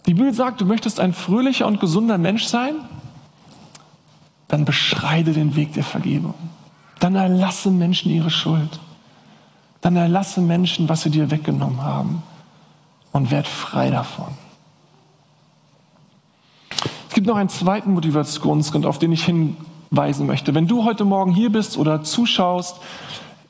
Die 0.06 0.14
Bibel 0.14 0.32
sagt, 0.32 0.60
du 0.60 0.64
möchtest 0.64 1.00
ein 1.00 1.12
fröhlicher 1.12 1.66
und 1.66 1.80
gesunder 1.80 2.16
Mensch 2.16 2.44
sein, 2.44 2.76
dann 4.48 4.64
beschreite 4.64 5.32
den 5.32 5.56
Weg 5.56 5.72
der 5.74 5.82
Vergebung. 5.82 6.34
Dann 7.00 7.16
erlasse 7.16 7.70
Menschen 7.70 8.10
ihre 8.10 8.30
Schuld. 8.30 8.78
Dann 9.80 9.96
erlasse 9.96 10.40
Menschen, 10.40 10.88
was 10.88 11.02
sie 11.02 11.10
dir 11.10 11.30
weggenommen 11.30 11.82
haben 11.82 12.22
und 13.12 13.30
werd 13.30 13.48
frei 13.48 13.90
davon. 13.90 14.28
Es 17.08 17.14
gibt 17.14 17.26
noch 17.26 17.36
einen 17.36 17.48
zweiten 17.48 17.92
Motivationsgrund, 17.92 18.86
auf 18.86 18.98
den 18.98 19.10
ich 19.10 19.24
hinweisen 19.24 20.26
möchte. 20.26 20.54
Wenn 20.54 20.66
du 20.68 20.84
heute 20.84 21.04
Morgen 21.04 21.32
hier 21.32 21.50
bist 21.50 21.78
oder 21.78 22.02
zuschaust 22.02 22.76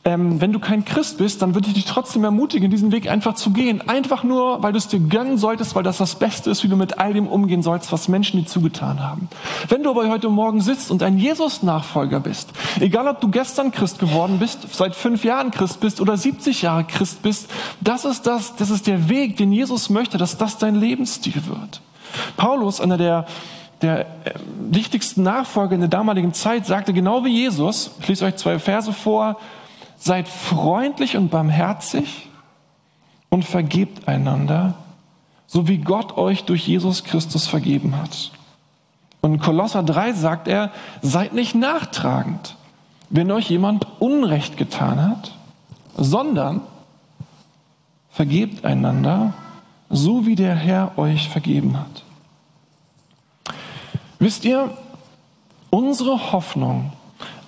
ähm, 0.07 0.41
wenn 0.41 0.53
du 0.53 0.61
kein 0.61 0.85
Christ 0.85 1.19
bist, 1.19 1.43
dann 1.43 1.57
würde 1.57 1.67
ich 1.67 1.75
dich 1.75 1.85
trotzdem 1.85 2.23
ermutigen, 2.23 2.71
diesen 2.71 2.93
Weg 2.93 3.11
einfach 3.11 3.35
zu 3.35 3.51
gehen. 3.51 3.87
Einfach 3.89 4.23
nur, 4.23 4.63
weil 4.63 4.71
du 4.71 4.79
es 4.79 4.87
dir 4.87 5.01
gönnen 5.01 5.37
solltest, 5.37 5.75
weil 5.75 5.83
das 5.83 5.99
das 5.99 6.15
Beste 6.15 6.49
ist, 6.49 6.63
wie 6.63 6.69
du 6.69 6.77
mit 6.77 7.01
all 7.01 7.13
dem 7.13 7.27
umgehen 7.27 7.61
sollst, 7.61 7.91
was 7.91 8.07
Menschen 8.07 8.39
dir 8.39 8.47
zugetan 8.47 9.03
haben. 9.03 9.29
Wenn 9.69 9.83
du 9.83 9.91
aber 9.91 10.09
heute 10.09 10.29
Morgen 10.29 10.61
sitzt 10.61 10.93
und 10.93 11.03
ein 11.03 11.19
Jesus-Nachfolger 11.19 12.21
bist, 12.21 12.51
egal 12.79 13.09
ob 13.09 13.21
du 13.21 13.29
gestern 13.29 13.73
Christ 13.73 13.99
geworden 13.99 14.39
bist, 14.39 14.73
seit 14.73 14.95
fünf 14.95 15.25
Jahren 15.25 15.51
Christ 15.51 15.81
bist 15.81 16.01
oder 16.01 16.17
70 16.17 16.63
Jahre 16.63 16.85
Christ 16.85 17.23
bist, 17.23 17.51
das 17.81 18.05
ist 18.05 18.29
das, 18.29 18.55
das 18.55 18.71
ist 18.71 18.87
der 18.87 19.09
Weg, 19.09 19.37
den 19.37 19.51
Jesus 19.51 19.91
möchte, 19.91 20.19
dass 20.19 20.39
das 20.39 20.57
dein 20.57 20.77
Lebensstil 20.77 21.49
wird. 21.49 21.81
Paulus, 22.37 22.81
einer 22.81 22.97
der 22.97 23.27
der 23.83 24.07
äh, 24.25 24.33
wichtigsten 24.71 25.23
Nachfolger 25.23 25.75
in 25.75 25.81
der 25.81 25.91
damaligen 25.91 26.33
Zeit 26.33 26.65
sagte 26.65 26.95
genau 26.95 27.27
wie 27.27 27.43
Jesus, 27.43 27.91
ich 28.01 28.09
lese 28.09 28.25
euch 28.25 28.37
zwei 28.37 28.59
Verse 28.59 28.91
vor, 28.91 29.37
Seid 29.99 30.29
freundlich 30.29 31.17
und 31.17 31.31
barmherzig 31.31 32.29
und 33.31 33.45
vergebt 33.45 34.09
einander, 34.09 34.75
so 35.47 35.69
wie 35.69 35.79
Gott 35.79 36.17
euch 36.17 36.45
durch 36.45 36.67
Jesus 36.67 37.05
Christus 37.05 37.47
vergeben 37.47 37.97
hat. 37.97 38.31
Und 39.21 39.35
in 39.35 39.41
Kolosser 39.41 39.83
3 39.83 40.12
sagt 40.12 40.49
er, 40.49 40.71
seid 41.03 41.33
nicht 41.33 41.55
nachtragend, 41.55 42.57
wenn 43.11 43.31
euch 43.31 43.50
jemand 43.50 43.87
Unrecht 44.00 44.57
getan 44.57 45.00
hat, 45.00 45.33
sondern 45.97 46.61
vergebt 48.11 48.65
einander, 48.65 49.35
so 49.91 50.26
wie 50.26 50.35
der 50.35 50.55
Herr 50.55 50.97
euch 50.99 51.29
vergeben 51.29 51.79
hat. 51.79 52.05
Wisst 54.19 54.45
ihr, 54.45 54.71
unsere 55.71 56.33
Hoffnung 56.33 56.93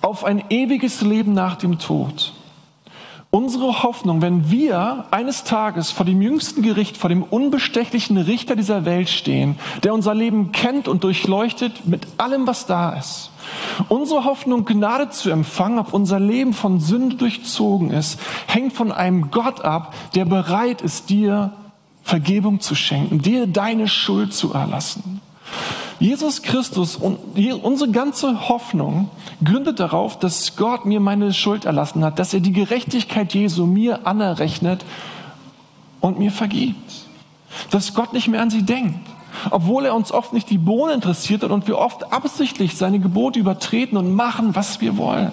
auf 0.01 0.23
ein 0.23 0.43
ewiges 0.49 1.01
Leben 1.01 1.33
nach 1.33 1.55
dem 1.55 1.79
Tod 1.79 2.33
Unsere 3.31 3.83
Hoffnung, 3.83 4.23
wenn 4.23 4.49
wir 4.49 5.05
eines 5.11 5.43
Tages 5.43 5.91
vor 5.91 6.03
dem 6.03 6.19
jüngsten 6.19 6.63
Gericht, 6.63 6.97
vor 6.97 7.09
dem 7.09 7.21
unbestechlichen 7.21 8.17
Richter 8.17 8.55
dieser 8.55 8.85
Welt 8.85 9.07
stehen, 9.07 9.59
der 9.83 9.93
unser 9.93 10.15
Leben 10.15 10.51
kennt 10.51 10.87
und 10.87 11.03
durchleuchtet 11.03 11.85
mit 11.85 12.07
allem, 12.17 12.47
was 12.47 12.65
da 12.65 12.93
ist. 12.93 13.29
Unsere 13.87 14.25
Hoffnung, 14.25 14.65
Gnade 14.65 15.11
zu 15.11 15.29
empfangen, 15.29 15.77
ob 15.77 15.93
unser 15.93 16.19
Leben 16.19 16.53
von 16.53 16.79
Sünde 16.79 17.17
durchzogen 17.17 17.91
ist, 17.91 18.19
hängt 18.47 18.73
von 18.73 18.91
einem 18.91 19.29
Gott 19.29 19.61
ab, 19.61 19.93
der 20.15 20.25
bereit 20.25 20.81
ist, 20.81 21.11
dir 21.11 21.53
Vergebung 22.01 22.59
zu 22.59 22.73
schenken, 22.73 23.21
dir 23.21 23.45
deine 23.45 23.87
Schuld 23.87 24.33
zu 24.33 24.53
erlassen. 24.53 25.18
Jesus 25.99 26.41
Christus 26.41 26.95
und 26.95 27.19
unsere 27.61 27.91
ganze 27.91 28.47
Hoffnung 28.49 29.09
gründet 29.43 29.79
darauf, 29.79 30.17
dass 30.17 30.55
Gott 30.55 30.85
mir 30.85 30.99
meine 30.99 31.33
Schuld 31.33 31.65
erlassen 31.65 32.03
hat, 32.03 32.19
dass 32.19 32.33
er 32.33 32.39
die 32.39 32.53
Gerechtigkeit 32.53 33.33
Jesu 33.33 33.65
mir 33.65 34.07
anerrechnet 34.07 34.85
und 35.99 36.17
mir 36.17 36.31
vergibt. 36.31 37.05
Dass 37.71 37.93
Gott 37.93 38.13
nicht 38.13 38.27
mehr 38.27 38.41
an 38.41 38.49
sie 38.49 38.63
denkt. 38.63 39.09
obwohl 39.51 39.85
er 39.85 39.95
uns 39.95 40.11
oft 40.11 40.33
nicht 40.33 40.49
die 40.49 40.57
Bohne 40.57 40.93
interessiert 40.93 41.43
hat 41.43 41.51
und 41.51 41.67
wir 41.67 41.77
oft 41.77 42.11
absichtlich 42.11 42.77
seine 42.77 42.99
Gebote 42.99 43.39
übertreten 43.39 43.97
und 43.97 44.13
machen, 44.13 44.55
was 44.55 44.81
wir 44.81 44.97
wollen. 44.97 45.31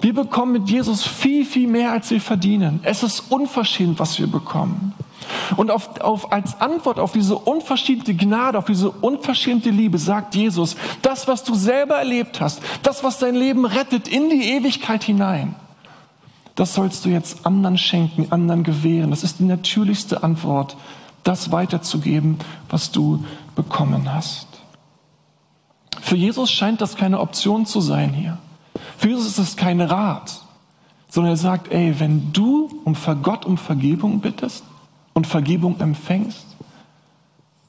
Wir 0.00 0.14
bekommen 0.14 0.52
mit 0.52 0.70
Jesus 0.70 1.04
viel, 1.04 1.44
viel 1.44 1.68
mehr, 1.68 1.92
als 1.92 2.10
wir 2.10 2.20
verdienen. 2.20 2.80
Es 2.82 3.02
ist 3.02 3.30
unverschämt, 3.30 3.98
was 3.98 4.18
wir 4.18 4.26
bekommen. 4.26 4.94
Und 5.56 5.70
auf, 5.70 6.00
auf, 6.00 6.32
als 6.32 6.60
Antwort 6.60 6.98
auf 6.98 7.12
diese 7.12 7.36
unverschämte 7.36 8.14
Gnade, 8.14 8.58
auf 8.58 8.64
diese 8.64 8.90
unverschämte 8.90 9.70
Liebe 9.70 9.98
sagt 9.98 10.34
Jesus, 10.34 10.76
das, 11.02 11.28
was 11.28 11.44
du 11.44 11.54
selber 11.54 11.96
erlebt 11.96 12.40
hast, 12.40 12.60
das, 12.82 13.04
was 13.04 13.18
dein 13.18 13.34
Leben 13.34 13.64
rettet 13.64 14.08
in 14.08 14.30
die 14.30 14.50
Ewigkeit 14.50 15.04
hinein, 15.04 15.54
das 16.54 16.74
sollst 16.74 17.04
du 17.04 17.08
jetzt 17.08 17.46
anderen 17.46 17.78
schenken, 17.78 18.30
anderen 18.30 18.62
gewähren. 18.62 19.10
Das 19.10 19.24
ist 19.24 19.38
die 19.38 19.44
natürlichste 19.44 20.22
Antwort, 20.22 20.76
das 21.22 21.50
weiterzugeben, 21.50 22.38
was 22.68 22.90
du 22.90 23.24
bekommen 23.54 24.12
hast. 24.12 24.48
Für 26.00 26.16
Jesus 26.16 26.50
scheint 26.50 26.80
das 26.80 26.96
keine 26.96 27.20
Option 27.20 27.64
zu 27.64 27.80
sein 27.80 28.12
hier. 28.12 28.38
Für 28.98 29.08
Jesus 29.08 29.26
ist 29.26 29.38
es 29.38 29.56
kein 29.56 29.80
Rat, 29.80 30.42
sondern 31.08 31.34
er 31.34 31.38
sagt, 31.38 31.70
ey, 31.72 31.98
wenn 31.98 32.32
du 32.32 32.70
um 32.84 32.96
Gott 33.22 33.46
um 33.46 33.56
Vergebung 33.56 34.20
bittest 34.20 34.64
und 35.14 35.26
Vergebung 35.26 35.80
empfängst, 35.80 36.46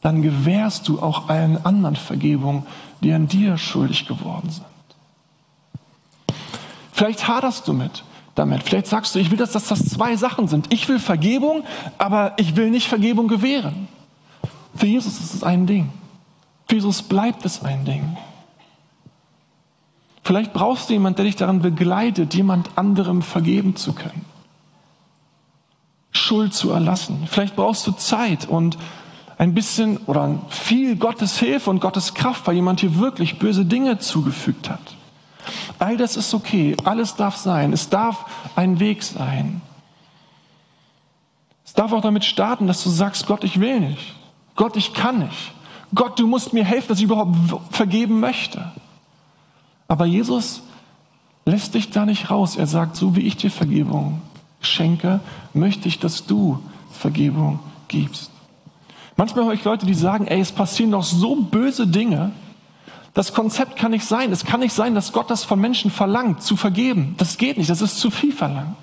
dann 0.02 0.22
gewährst 0.22 0.88
du 0.88 1.02
auch 1.02 1.30
allen 1.30 1.66
anderen 1.66 1.96
Vergebung, 1.96 2.66
die 3.02 3.14
an 3.14 3.28
dir 3.28 3.58
schuldig 3.58 4.06
geworden 4.06 4.50
sind. 4.50 4.66
Vielleicht 6.92 7.28
haderst 7.28 7.68
du 7.68 7.74
mit 7.74 8.04
damit. 8.36 8.64
Vielleicht 8.64 8.88
sagst 8.88 9.16
du, 9.16 9.20
ich 9.20 9.32
will, 9.32 9.38
dass 9.38 9.52
das, 9.52 9.68
das 9.68 9.86
zwei 9.86 10.16
Sachen 10.16 10.48
sind. 10.48 10.74
Ich 10.74 10.88
will 10.90 11.00
Vergebung, 11.00 11.64
aber 11.98 12.34
ich 12.38 12.56
will 12.56 12.70
nicht 12.70 12.88
Vergebung 12.88 13.28
gewähren. 13.28 13.88
Für 14.76 14.88
Jesus 14.88 15.20
ist 15.20 15.34
es 15.34 15.44
ein 15.44 15.68
Ding. 15.68 15.90
Für 16.68 16.76
Jesus 16.76 17.02
bleibt 17.04 17.46
es 17.46 17.64
ein 17.64 17.86
Ding. 17.86 18.18
Vielleicht 20.24 20.54
brauchst 20.54 20.90
du 20.90 20.94
jemanden, 20.94 21.18
der 21.18 21.26
dich 21.26 21.36
daran 21.36 21.62
begleitet, 21.62 22.34
jemand 22.34 22.78
anderem 22.78 23.22
vergeben 23.22 23.76
zu 23.76 23.94
können. 23.94 24.26
Schuld 26.14 26.54
zu 26.54 26.72
erlassen. 26.72 27.28
Vielleicht 27.30 27.56
brauchst 27.56 27.86
du 27.88 27.92
Zeit 27.92 28.48
und 28.48 28.78
ein 29.38 29.54
bisschen 29.54 29.98
oder 30.06 30.40
viel 30.50 30.96
Gottes 30.96 31.38
Hilfe 31.40 31.70
und 31.70 31.82
Gottes 31.82 32.14
Kraft, 32.14 32.48
weil 32.48 32.56
jemand 32.56 32.80
hier 32.80 32.98
wirklich 33.00 33.40
böse 33.40 33.66
Dinge 33.66 33.98
zugefügt 33.98 34.70
hat. 34.70 34.96
All 35.80 35.98
das 35.98 36.16
ist 36.16 36.34
okay, 36.34 36.78
alles 36.86 37.16
darf 37.16 37.36
sein, 37.36 37.74
es 37.74 37.90
darf 37.90 38.26
ein 38.56 38.80
Weg 38.80 39.04
sein. 39.04 39.62
Es 41.66 41.74
darf 41.74 41.92
auch 41.92 42.02
damit 42.02 42.24
starten, 42.24 42.68
dass 42.68 42.84
du 42.84 42.90
sagst, 42.90 43.26
Gott, 43.26 43.44
ich 43.44 43.60
will 43.60 43.80
nicht. 43.80 44.14
Gott, 44.56 44.78
ich 44.78 44.94
kann 44.94 45.20
nicht. 45.20 45.52
Gott, 45.96 46.20
du 46.20 46.28
musst 46.28 46.54
mir 46.54 46.64
helfen, 46.64 46.90
dass 46.90 47.00
ich 47.00 47.06
überhaupt 47.06 47.36
vergeben 47.72 48.20
möchte. 48.20 48.72
Aber 49.88 50.06
Jesus 50.06 50.62
lässt 51.46 51.74
dich 51.74 51.90
da 51.90 52.06
nicht 52.06 52.30
raus. 52.30 52.56
Er 52.56 52.68
sagt, 52.68 52.96
so 52.96 53.16
wie 53.16 53.22
ich 53.22 53.38
dir 53.38 53.52
Vergebung 53.52 54.22
schenke, 54.66 55.20
möchte 55.54 55.88
ich, 55.88 56.00
dass 56.00 56.26
du 56.26 56.60
Vergebung 56.92 57.60
gibst. 57.88 58.32
Manchmal 59.16 59.46
höre 59.46 59.54
ich 59.54 59.64
Leute, 59.64 59.86
die 59.86 59.94
sagen, 59.94 60.28
ey, 60.28 60.40
es 60.40 60.52
passieren 60.52 60.92
doch 60.92 61.04
so 61.04 61.36
böse 61.36 61.88
Dinge, 61.88 62.32
das 63.14 63.34
Konzept 63.34 63.76
kann 63.76 63.92
nicht 63.92 64.06
sein. 64.06 64.32
Es 64.32 64.44
kann 64.44 64.60
nicht 64.60 64.74
sein, 64.74 64.96
dass 64.96 65.14
Gott 65.14 65.30
das 65.30 65.44
von 65.44 65.60
Menschen 65.60 65.92
verlangt, 65.92 66.42
zu 66.42 66.56
vergeben. 66.56 67.14
Das 67.18 67.38
geht 67.38 67.58
nicht. 67.58 67.70
Das 67.70 67.82
ist 67.82 68.00
zu 68.00 68.10
viel 68.10 68.32
verlangt. 68.32 68.76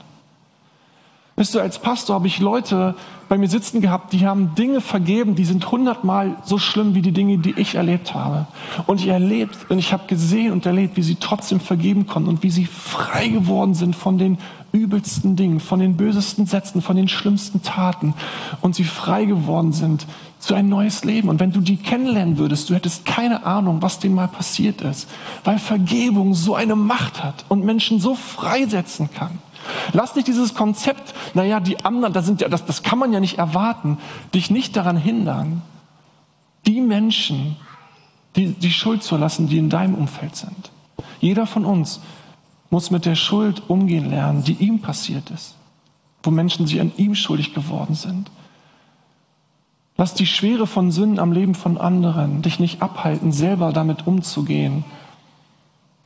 Wisst 1.41 1.55
ihr, 1.55 1.63
als 1.63 1.79
Pastor 1.79 2.17
habe 2.17 2.27
ich 2.27 2.39
Leute 2.39 2.95
bei 3.31 3.39
mir 3.39 3.49
sitzen 3.49 3.81
gehabt, 3.81 4.13
die 4.13 4.27
haben 4.27 4.55
Dinge 4.57 4.83
vergeben, 4.83 5.37
die 5.37 5.47
sind 5.47 5.73
hundertmal 5.73 6.37
so 6.45 6.59
schlimm 6.59 6.95
wie 6.95 7.01
die 7.01 7.13
Dinge, 7.13 7.39
die 7.39 7.59
ich 7.59 7.77
erlebt 7.77 8.13
habe. 8.13 8.47
Und 8.87 9.01
ich 9.01 9.07
erlebt 9.07 9.57
und 9.71 9.79
ich 9.79 9.95
habe 9.95 10.07
gesehen 10.07 10.53
und 10.53 10.67
erlebt, 10.67 10.99
wie 10.99 11.03
sie 11.03 11.15
trotzdem 11.15 11.59
vergeben 11.59 12.07
konnten 12.07 12.29
und 12.29 12.43
wie 12.43 12.51
sie 12.51 12.67
frei 12.67 13.29
geworden 13.29 13.73
sind 13.73 13.97
von 13.97 14.19
den 14.19 14.37
übelsten 14.73 15.35
Dingen, 15.35 15.61
von 15.61 15.81
den 15.81 15.97
bösesten 15.97 16.45
Sätzen, 16.45 16.83
von 16.83 16.97
den 16.97 17.09
schlimmsten 17.09 17.63
Taten 17.63 18.13
und 18.61 18.75
sie 18.75 18.85
frei 18.85 19.25
geworden 19.25 19.73
sind 19.73 20.07
zu 20.41 20.55
ein 20.55 20.69
neues 20.69 21.05
Leben. 21.05 21.31
Und 21.31 21.41
wenn 21.41 21.53
du 21.53 21.63
die 21.63 21.79
kennenlernen 21.79 22.37
würdest, 22.37 22.69
du 22.69 22.75
hättest 22.75 23.07
keine 23.07 23.47
Ahnung, 23.47 23.81
was 23.81 23.99
denen 23.99 24.15
mal 24.15 24.29
passiert 24.29 24.83
ist, 24.83 25.09
weil 25.45 25.59
Vergebung 25.59 26.35
so 26.35 26.55
eine 26.55 26.77
Macht 26.77 27.25
hat 27.25 27.47
und 27.49 27.65
Menschen 27.65 27.99
so 27.99 28.15
freisetzen 28.15 29.09
kann. 29.11 29.39
Lass 29.93 30.15
nicht 30.15 30.29
dieses 30.29 30.55
Konzept, 30.55 31.15
naja, 31.35 31.61
die 31.61 31.85
anderen, 31.85 32.13
das, 32.13 32.27
sind 32.27 32.43
das, 32.43 32.65
das 32.65 32.83
kann 32.83 32.99
man 32.99 33.13
ja 33.13 33.21
nicht 33.21 33.39
erwarten, 33.39 33.99
dich 34.35 34.51
nicht 34.51 34.77
daran 34.77 34.97
hindern, 34.97 35.63
die 36.67 36.81
Menschen, 36.81 37.57
die, 38.37 38.53
die 38.53 38.73
Schuld 38.73 39.03
zu 39.03 39.17
lassen, 39.17 39.49
die 39.49 39.59
in 39.59 39.71
deinem 39.71 39.95
Umfeld 39.95 40.37
sind. 40.37 40.71
Jeder 41.21 41.47
von 41.47 41.65
uns 41.65 42.01
muss 42.71 42.91
mit 42.91 43.05
der 43.05 43.17
Schuld 43.17 43.69
umgehen 43.69 44.09
lernen, 44.09 44.45
die 44.45 44.55
ihm 44.55 44.81
passiert 44.81 45.31
ist, 45.31 45.57
wo 46.23 46.31
Menschen 46.31 46.67
sich 46.67 46.81
an 46.81 46.93
ihm 46.97 47.15
schuldig 47.15 47.53
geworden 47.55 47.95
sind. 47.95 48.31
Lass 49.97 50.15
die 50.15 50.27
Schwere 50.27 50.67
von 50.67 50.91
Sünden 50.91 51.19
am 51.19 51.33
Leben 51.33 51.55
von 51.55 51.77
anderen 51.77 52.43
dich 52.43 52.59
nicht 52.59 52.81
abhalten, 52.81 53.33
selber 53.33 53.73
damit 53.73 54.07
umzugehen, 54.07 54.85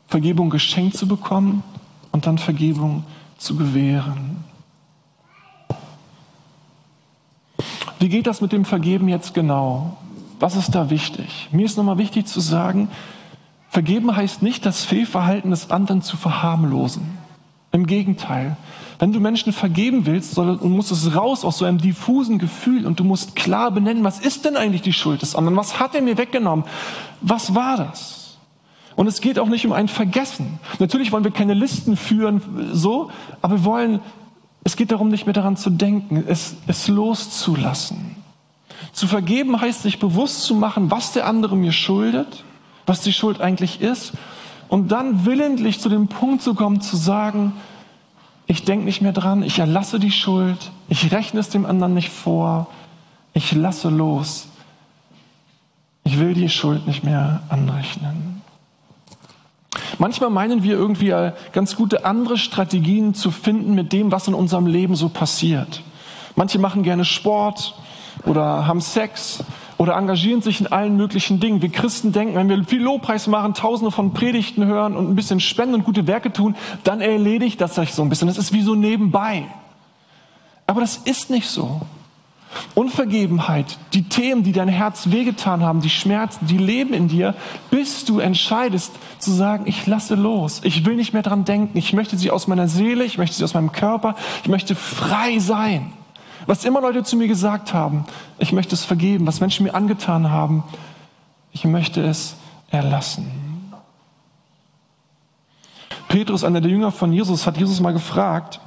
Vergebung 0.08 0.50
geschenkt 0.50 0.96
zu 0.96 1.06
bekommen 1.06 1.62
und 2.10 2.26
dann 2.26 2.38
Vergebung 2.38 3.04
zu 3.44 3.56
gewähren. 3.56 4.44
Wie 7.98 8.08
geht 8.08 8.26
das 8.26 8.40
mit 8.40 8.52
dem 8.52 8.64
Vergeben 8.64 9.08
jetzt 9.08 9.34
genau? 9.34 9.96
Was 10.40 10.56
ist 10.56 10.74
da 10.74 10.90
wichtig? 10.90 11.48
Mir 11.52 11.64
ist 11.64 11.76
nochmal 11.76 11.98
wichtig 11.98 12.26
zu 12.26 12.40
sagen, 12.40 12.88
Vergeben 13.74 14.14
heißt 14.14 14.40
nicht, 14.40 14.64
das 14.66 14.84
Fehlverhalten 14.84 15.50
des 15.50 15.72
anderen 15.72 16.00
zu 16.00 16.16
verharmlosen. 16.16 17.18
Im 17.72 17.88
Gegenteil. 17.88 18.56
Wenn 19.00 19.12
du 19.12 19.18
Menschen 19.18 19.52
vergeben 19.52 20.06
willst, 20.06 20.30
soll, 20.30 20.58
muss 20.58 20.92
es 20.92 21.16
raus 21.16 21.44
aus 21.44 21.58
so 21.58 21.64
einem 21.64 21.78
diffusen 21.78 22.38
Gefühl 22.38 22.86
und 22.86 23.00
du 23.00 23.04
musst 23.04 23.34
klar 23.34 23.72
benennen, 23.72 24.04
was 24.04 24.20
ist 24.20 24.44
denn 24.44 24.56
eigentlich 24.56 24.82
die 24.82 24.92
Schuld 24.92 25.22
des 25.22 25.34
anderen? 25.34 25.56
Was 25.56 25.80
hat 25.80 25.96
er 25.96 26.02
mir 26.02 26.16
weggenommen? 26.16 26.64
Was 27.20 27.56
war 27.56 27.76
das? 27.76 28.23
Und 28.96 29.06
es 29.06 29.20
geht 29.20 29.38
auch 29.38 29.48
nicht 29.48 29.66
um 29.66 29.72
ein 29.72 29.88
Vergessen. 29.88 30.58
Natürlich 30.78 31.12
wollen 31.12 31.24
wir 31.24 31.30
keine 31.30 31.54
Listen 31.54 31.96
führen, 31.96 32.70
so, 32.72 33.10
aber 33.42 33.56
wir 33.56 33.64
wollen, 33.64 34.00
es 34.62 34.76
geht 34.76 34.92
darum, 34.92 35.08
nicht 35.08 35.26
mehr 35.26 35.32
daran 35.32 35.56
zu 35.56 35.70
denken, 35.70 36.24
es, 36.26 36.56
es 36.66 36.88
loszulassen. 36.88 38.16
Zu 38.92 39.06
vergeben 39.06 39.60
heißt, 39.60 39.82
sich 39.82 39.98
bewusst 39.98 40.42
zu 40.42 40.54
machen, 40.54 40.90
was 40.90 41.12
der 41.12 41.26
andere 41.26 41.56
mir 41.56 41.72
schuldet 41.72 42.44
was 42.86 43.00
die 43.00 43.12
Schuld 43.12 43.40
eigentlich 43.40 43.80
ist 43.80 44.12
und 44.68 44.92
dann 44.92 45.24
willentlich 45.24 45.80
zu 45.80 45.88
dem 45.88 46.08
Punkt 46.08 46.42
zu 46.42 46.54
kommen, 46.54 46.80
zu 46.80 46.96
sagen, 46.96 47.52
ich 48.46 48.64
denke 48.64 48.84
nicht 48.84 49.00
mehr 49.00 49.12
dran, 49.12 49.42
ich 49.42 49.58
erlasse 49.58 49.98
die 49.98 50.10
Schuld, 50.10 50.70
ich 50.88 51.12
rechne 51.12 51.40
es 51.40 51.48
dem 51.48 51.64
anderen 51.64 51.94
nicht 51.94 52.10
vor, 52.10 52.68
ich 53.32 53.52
lasse 53.52 53.88
los. 53.88 54.48
Ich 56.06 56.18
will 56.20 56.34
die 56.34 56.50
Schuld 56.50 56.86
nicht 56.86 57.02
mehr 57.02 57.42
anrechnen. 57.48 58.33
Manchmal 59.98 60.30
meinen 60.30 60.62
wir 60.62 60.74
irgendwie 60.74 61.10
äh, 61.10 61.32
ganz 61.52 61.76
gute 61.76 62.04
andere 62.04 62.38
Strategien 62.38 63.14
zu 63.14 63.30
finden 63.30 63.74
mit 63.74 63.92
dem, 63.92 64.12
was 64.12 64.28
in 64.28 64.34
unserem 64.34 64.66
Leben 64.66 64.96
so 64.96 65.08
passiert. 65.08 65.82
Manche 66.36 66.58
machen 66.58 66.82
gerne 66.82 67.04
Sport 67.04 67.74
oder 68.24 68.66
haben 68.66 68.80
Sex 68.80 69.44
oder 69.78 69.96
engagieren 69.96 70.42
sich 70.42 70.60
in 70.60 70.66
allen 70.66 70.96
möglichen 70.96 71.40
Dingen. 71.40 71.62
Wir 71.62 71.70
Christen 71.70 72.12
denken, 72.12 72.34
wenn 72.34 72.48
wir 72.48 72.64
viel 72.64 72.82
Lobpreis 72.82 73.26
machen, 73.26 73.54
tausende 73.54 73.90
von 73.90 74.12
Predigten 74.12 74.64
hören 74.64 74.96
und 74.96 75.10
ein 75.10 75.14
bisschen 75.14 75.40
spenden 75.40 75.74
und 75.74 75.84
gute 75.84 76.06
Werke 76.06 76.32
tun, 76.32 76.56
dann 76.84 77.00
erledigt 77.00 77.60
das 77.60 77.74
sich 77.74 77.92
so 77.92 78.02
ein 78.02 78.08
bisschen. 78.08 78.28
Das 78.28 78.38
ist 78.38 78.52
wie 78.52 78.62
so 78.62 78.74
nebenbei. 78.74 79.46
Aber 80.66 80.80
das 80.80 80.96
ist 80.96 81.30
nicht 81.30 81.48
so. 81.48 81.80
Unvergebenheit, 82.74 83.78
die 83.92 84.08
Themen, 84.08 84.42
die 84.42 84.52
dein 84.52 84.68
Herz 84.68 85.10
wehgetan 85.10 85.62
haben, 85.62 85.80
die 85.80 85.90
Schmerzen, 85.90 86.46
die 86.46 86.58
leben 86.58 86.94
in 86.94 87.08
dir, 87.08 87.34
bis 87.70 88.04
du 88.04 88.18
entscheidest 88.18 88.92
zu 89.18 89.30
sagen, 89.32 89.64
ich 89.66 89.86
lasse 89.86 90.14
los, 90.14 90.60
ich 90.64 90.84
will 90.84 90.96
nicht 90.96 91.12
mehr 91.12 91.22
dran 91.22 91.44
denken, 91.44 91.76
ich 91.78 91.92
möchte 91.92 92.16
sie 92.16 92.30
aus 92.30 92.46
meiner 92.46 92.68
Seele, 92.68 93.04
ich 93.04 93.18
möchte 93.18 93.36
sie 93.36 93.44
aus 93.44 93.54
meinem 93.54 93.72
Körper, 93.72 94.16
ich 94.42 94.48
möchte 94.48 94.74
frei 94.74 95.38
sein. 95.38 95.92
Was 96.46 96.64
immer 96.64 96.80
Leute 96.80 97.04
zu 97.04 97.16
mir 97.16 97.28
gesagt 97.28 97.72
haben, 97.72 98.04
ich 98.38 98.52
möchte 98.52 98.74
es 98.74 98.84
vergeben, 98.84 99.26
was 99.26 99.40
Menschen 99.40 99.64
mir 99.64 99.74
angetan 99.74 100.30
haben, 100.30 100.64
ich 101.52 101.64
möchte 101.64 102.04
es 102.04 102.36
erlassen. 102.70 103.30
Petrus, 106.08 106.44
einer 106.44 106.60
der 106.60 106.70
Jünger 106.70 106.92
von 106.92 107.12
Jesus, 107.12 107.46
hat 107.46 107.56
Jesus 107.56 107.80
mal 107.80 107.92
gefragt, 107.92 108.60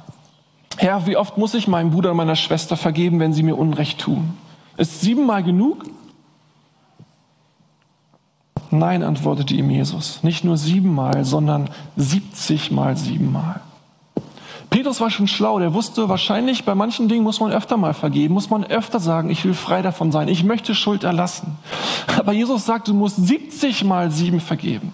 Herr, 0.78 1.06
wie 1.06 1.16
oft 1.16 1.36
muss 1.36 1.54
ich 1.54 1.66
meinem 1.66 1.90
Bruder 1.90 2.12
und 2.12 2.16
meiner 2.16 2.36
Schwester 2.36 2.76
vergeben, 2.76 3.18
wenn 3.18 3.32
sie 3.32 3.42
mir 3.42 3.56
Unrecht 3.56 4.00
tun? 4.00 4.38
Ist 4.76 5.00
siebenmal 5.00 5.42
genug? 5.42 5.84
Nein, 8.70 9.02
antwortete 9.02 9.54
ihm 9.54 9.70
Jesus, 9.70 10.22
nicht 10.22 10.44
nur 10.44 10.56
siebenmal, 10.56 11.24
sondern 11.24 11.68
siebzigmal 11.96 12.96
siebenmal. 12.96 13.60
Petrus 14.70 15.00
war 15.00 15.10
schon 15.10 15.26
schlau, 15.26 15.58
der 15.58 15.74
wusste 15.74 16.08
wahrscheinlich, 16.08 16.64
bei 16.64 16.76
manchen 16.76 17.08
Dingen 17.08 17.24
muss 17.24 17.40
man 17.40 17.50
öfter 17.50 17.76
mal 17.76 17.94
vergeben, 17.94 18.34
muss 18.34 18.50
man 18.50 18.64
öfter 18.64 19.00
sagen, 19.00 19.30
ich 19.30 19.44
will 19.44 19.54
frei 19.54 19.82
davon 19.82 20.12
sein, 20.12 20.28
ich 20.28 20.44
möchte 20.44 20.76
Schuld 20.76 21.02
erlassen. 21.02 21.56
Aber 22.18 22.32
Jesus 22.32 22.66
sagt, 22.66 22.86
du 22.86 22.94
musst 22.94 23.16
70 23.16 23.82
mal 23.84 24.12
sieben 24.12 24.40
vergeben. 24.40 24.92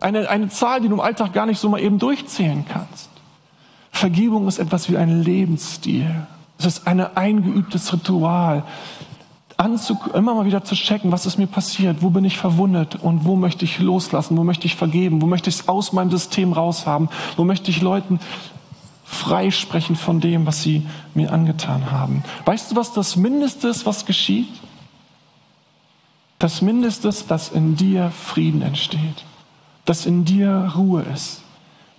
Eine, 0.00 0.28
eine 0.30 0.48
Zahl, 0.48 0.80
die 0.80 0.88
du 0.88 0.94
im 0.94 1.00
Alltag 1.00 1.32
gar 1.32 1.46
nicht 1.46 1.58
so 1.58 1.68
mal 1.68 1.80
eben 1.80 1.98
durchzählen 1.98 2.64
kannst. 2.66 2.91
Vergebung 4.02 4.48
ist 4.48 4.58
etwas 4.58 4.90
wie 4.90 4.96
ein 4.96 5.22
Lebensstil. 5.22 6.26
Es 6.58 6.66
ist 6.66 6.88
ein 6.88 6.98
eingeübtes 7.00 7.92
Ritual. 7.92 8.64
Anzu, 9.56 9.96
immer 10.12 10.34
mal 10.34 10.44
wieder 10.44 10.64
zu 10.64 10.74
checken, 10.74 11.12
was 11.12 11.24
ist 11.24 11.38
mir 11.38 11.46
passiert, 11.46 11.98
wo 12.00 12.10
bin 12.10 12.24
ich 12.24 12.36
verwundet 12.36 12.96
und 12.96 13.24
wo 13.24 13.36
möchte 13.36 13.64
ich 13.64 13.78
loslassen, 13.78 14.36
wo 14.36 14.42
möchte 14.42 14.66
ich 14.66 14.74
vergeben, 14.74 15.22
wo 15.22 15.26
möchte 15.26 15.50
ich 15.50 15.60
es 15.60 15.68
aus 15.68 15.92
meinem 15.92 16.10
System 16.10 16.52
raushaben, 16.52 17.10
wo 17.36 17.44
möchte 17.44 17.70
ich 17.70 17.80
Leuten 17.80 18.18
freisprechen 19.04 19.94
von 19.94 20.18
dem, 20.18 20.46
was 20.48 20.64
sie 20.64 20.84
mir 21.14 21.32
angetan 21.32 21.92
haben. 21.92 22.24
Weißt 22.44 22.72
du, 22.72 22.74
was 22.74 22.92
das 22.92 23.14
Mindeste 23.14 23.68
ist, 23.68 23.86
was 23.86 24.04
geschieht? 24.04 24.50
Das 26.40 26.60
Mindeste 26.60 27.06
ist, 27.06 27.30
dass 27.30 27.50
in 27.50 27.76
dir 27.76 28.10
Frieden 28.10 28.62
entsteht, 28.62 29.22
dass 29.84 30.06
in 30.06 30.24
dir 30.24 30.72
Ruhe 30.74 31.02
ist, 31.02 31.41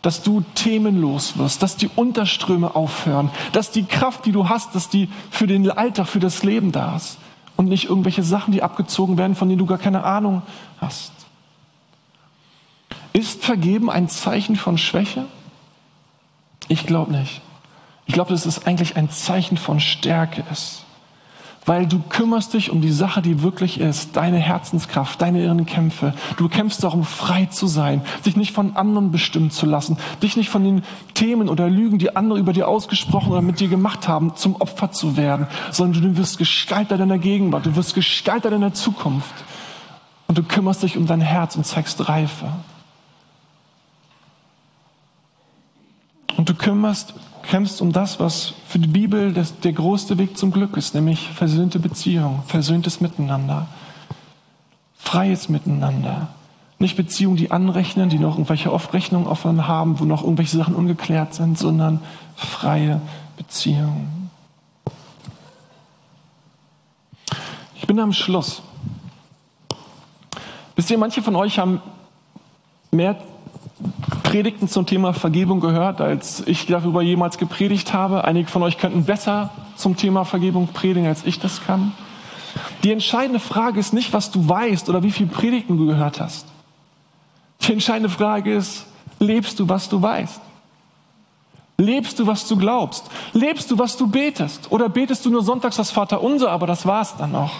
dass 0.03 0.21
du 0.21 0.43
themenlos 0.53 1.37
wirst, 1.37 1.63
dass 1.63 1.77
die 1.77 1.89
Unterströme 1.95 2.75
aufhören, 2.75 3.31
dass 3.53 3.71
die 3.71 3.85
Kraft, 3.85 4.25
die 4.25 4.33
du 4.33 4.49
hast, 4.49 4.75
dass 4.75 4.89
die 4.89 5.09
für 5.31 5.47
den 5.47 5.71
Alltag, 5.71 6.07
für 6.07 6.19
das 6.19 6.43
Leben 6.43 6.71
da 6.71 6.97
ist 6.97 7.17
und 7.55 7.69
nicht 7.69 7.85
irgendwelche 7.85 8.21
Sachen, 8.21 8.51
die 8.51 8.61
abgezogen 8.61 9.17
werden, 9.17 9.35
von 9.35 9.49
denen 9.49 9.59
du 9.59 9.65
gar 9.65 9.77
keine 9.77 10.03
Ahnung 10.03 10.43
hast. 10.79 11.13
Ist 13.13 13.43
Vergeben 13.43 13.89
ein 13.89 14.09
Zeichen 14.09 14.57
von 14.57 14.77
Schwäche? 14.77 15.25
Ich 16.67 16.85
glaube 16.85 17.11
nicht. 17.11 17.41
Ich 18.05 18.13
glaube, 18.13 18.31
dass 18.31 18.45
es 18.45 18.65
eigentlich 18.65 18.97
ein 18.97 19.09
Zeichen 19.09 19.55
von 19.55 19.79
Stärke 19.79 20.43
ist. 20.51 20.83
Weil 21.65 21.87
du 21.87 21.99
kümmerst 21.99 22.53
dich 22.53 22.71
um 22.71 22.81
die 22.81 22.91
Sache, 22.91 23.21
die 23.21 23.41
wirklich 23.41 23.79
ist, 23.79 24.15
deine 24.17 24.37
Herzenskraft, 24.37 25.21
deine 25.21 25.41
inneren 25.43 25.65
Kämpfe. 25.65 26.13
Du 26.37 26.49
kämpfst 26.49 26.83
darum, 26.83 27.05
frei 27.05 27.45
zu 27.45 27.67
sein, 27.67 28.01
dich 28.25 28.35
nicht 28.35 28.51
von 28.51 28.75
anderen 28.75 29.11
bestimmen 29.11 29.49
zu 29.49 29.65
lassen, 29.65 29.97
dich 30.21 30.35
nicht 30.35 30.49
von 30.49 30.63
den 30.63 30.83
Themen 31.13 31.47
oder 31.47 31.69
Lügen, 31.69 31.99
die 31.99 32.15
andere 32.15 32.39
über 32.39 32.51
dir 32.51 32.67
ausgesprochen 32.67 33.31
oder 33.31 33.41
mit 33.41 33.59
dir 33.59 33.69
gemacht 33.69 34.07
haben, 34.07 34.35
zum 34.35 34.57
Opfer 34.57 34.91
zu 34.91 35.15
werden, 35.15 35.47
sondern 35.71 36.01
du 36.01 36.17
wirst 36.17 36.37
Gestalter 36.37 36.97
deiner 36.97 37.17
Gegenwart, 37.17 37.65
du 37.65 37.75
wirst 37.75 37.95
Gestalter 37.95 38.49
deiner 38.49 38.73
Zukunft. 38.73 39.33
Und 40.27 40.37
du 40.37 40.43
kümmerst 40.43 40.83
dich 40.83 40.97
um 40.97 41.05
dein 41.05 41.21
Herz 41.21 41.55
und 41.55 41.65
zeigst 41.65 42.09
Reife. 42.09 42.47
Und 46.35 46.49
du 46.49 46.55
kümmerst, 46.55 47.13
kämpfst 47.43 47.81
um 47.81 47.91
das, 47.91 48.19
was 48.19 48.53
für 48.67 48.79
die 48.79 48.87
Bibel 48.87 49.33
das, 49.33 49.59
der 49.59 49.73
größte 49.73 50.17
Weg 50.17 50.37
zum 50.37 50.51
Glück 50.51 50.75
ist, 50.77 50.95
nämlich 50.95 51.29
versöhnte 51.29 51.79
Beziehung, 51.79 52.43
versöhntes 52.47 53.01
Miteinander, 53.01 53.67
freies 54.95 55.49
Miteinander. 55.49 56.29
Nicht 56.79 56.97
Beziehungen, 56.97 57.37
die 57.37 57.51
anrechnen, 57.51 58.09
die 58.09 58.19
noch 58.19 58.33
irgendwelche 58.33 58.71
Aufrechnungen 58.71 59.27
offen 59.27 59.67
haben, 59.67 59.99
wo 59.99 60.05
noch 60.05 60.23
irgendwelche 60.23 60.57
Sachen 60.57 60.75
ungeklärt 60.75 61.33
sind, 61.33 61.57
sondern 61.57 62.01
freie 62.35 62.99
Beziehungen. 63.37 64.29
Ich 67.75 67.87
bin 67.87 67.99
am 67.99 68.13
Schluss. 68.13 68.61
Wisst 70.75 70.89
ihr, 70.89 70.97
manche 70.97 71.21
von 71.21 71.35
euch 71.35 71.59
haben 71.59 71.81
mehr 72.91 73.17
Predigten 74.33 74.67
zum 74.67 74.87
Thema 74.87 75.13
Vergebung 75.13 75.59
gehört, 75.59 76.01
als 76.01 76.41
ich 76.47 76.65
darüber 76.65 77.03
jemals 77.03 77.37
gepredigt 77.37 77.93
habe. 77.93 78.23
Einige 78.23 78.49
von 78.49 78.63
euch 78.63 78.79
könnten 78.79 79.05
besser 79.05 79.51
zum 79.75 79.95
Thema 79.95 80.25
Vergebung 80.25 80.69
predigen, 80.69 81.05
als 81.05 81.23
ich 81.23 81.37
das 81.39 81.63
kann. 81.63 81.91
Die 82.83 82.91
entscheidende 82.91 83.39
Frage 83.39 83.79
ist 83.79 83.93
nicht, 83.93 84.11
was 84.11 84.31
du 84.31 84.49
weißt 84.49 84.89
oder 84.89 85.03
wie 85.03 85.11
viele 85.11 85.29
Predigten 85.29 85.77
du 85.77 85.85
gehört 85.85 86.19
hast. 86.19 86.47
Die 87.61 87.73
entscheidende 87.73 88.09
Frage 88.09 88.55
ist, 88.55 88.87
lebst 89.19 89.59
du, 89.59 89.69
was 89.69 89.87
du 89.87 90.01
weißt? 90.01 90.41
Lebst 91.77 92.17
du, 92.17 92.25
was 92.25 92.47
du 92.47 92.57
glaubst? 92.57 93.11
Lebst 93.33 93.69
du, 93.69 93.77
was 93.77 93.97
du 93.97 94.07
betest? 94.07 94.71
Oder 94.71 94.89
betest 94.89 95.23
du 95.27 95.29
nur 95.29 95.43
sonntags 95.43 95.75
das 95.75 95.91
Vaterunser, 95.91 96.49
aber 96.49 96.65
das 96.65 96.87
war's 96.87 97.15
dann 97.17 97.33
noch? 97.33 97.51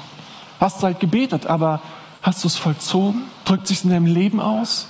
Hast 0.60 0.82
halt 0.82 1.00
gebetet, 1.00 1.46
aber 1.46 1.82
hast 2.24 2.44
du 2.44 2.48
es 2.48 2.56
vollzogen? 2.56 3.26
Drückt 3.46 3.68
sich 3.68 3.84
in 3.84 3.92
deinem 3.92 4.08
Leben 4.08 4.40
aus? 4.40 4.88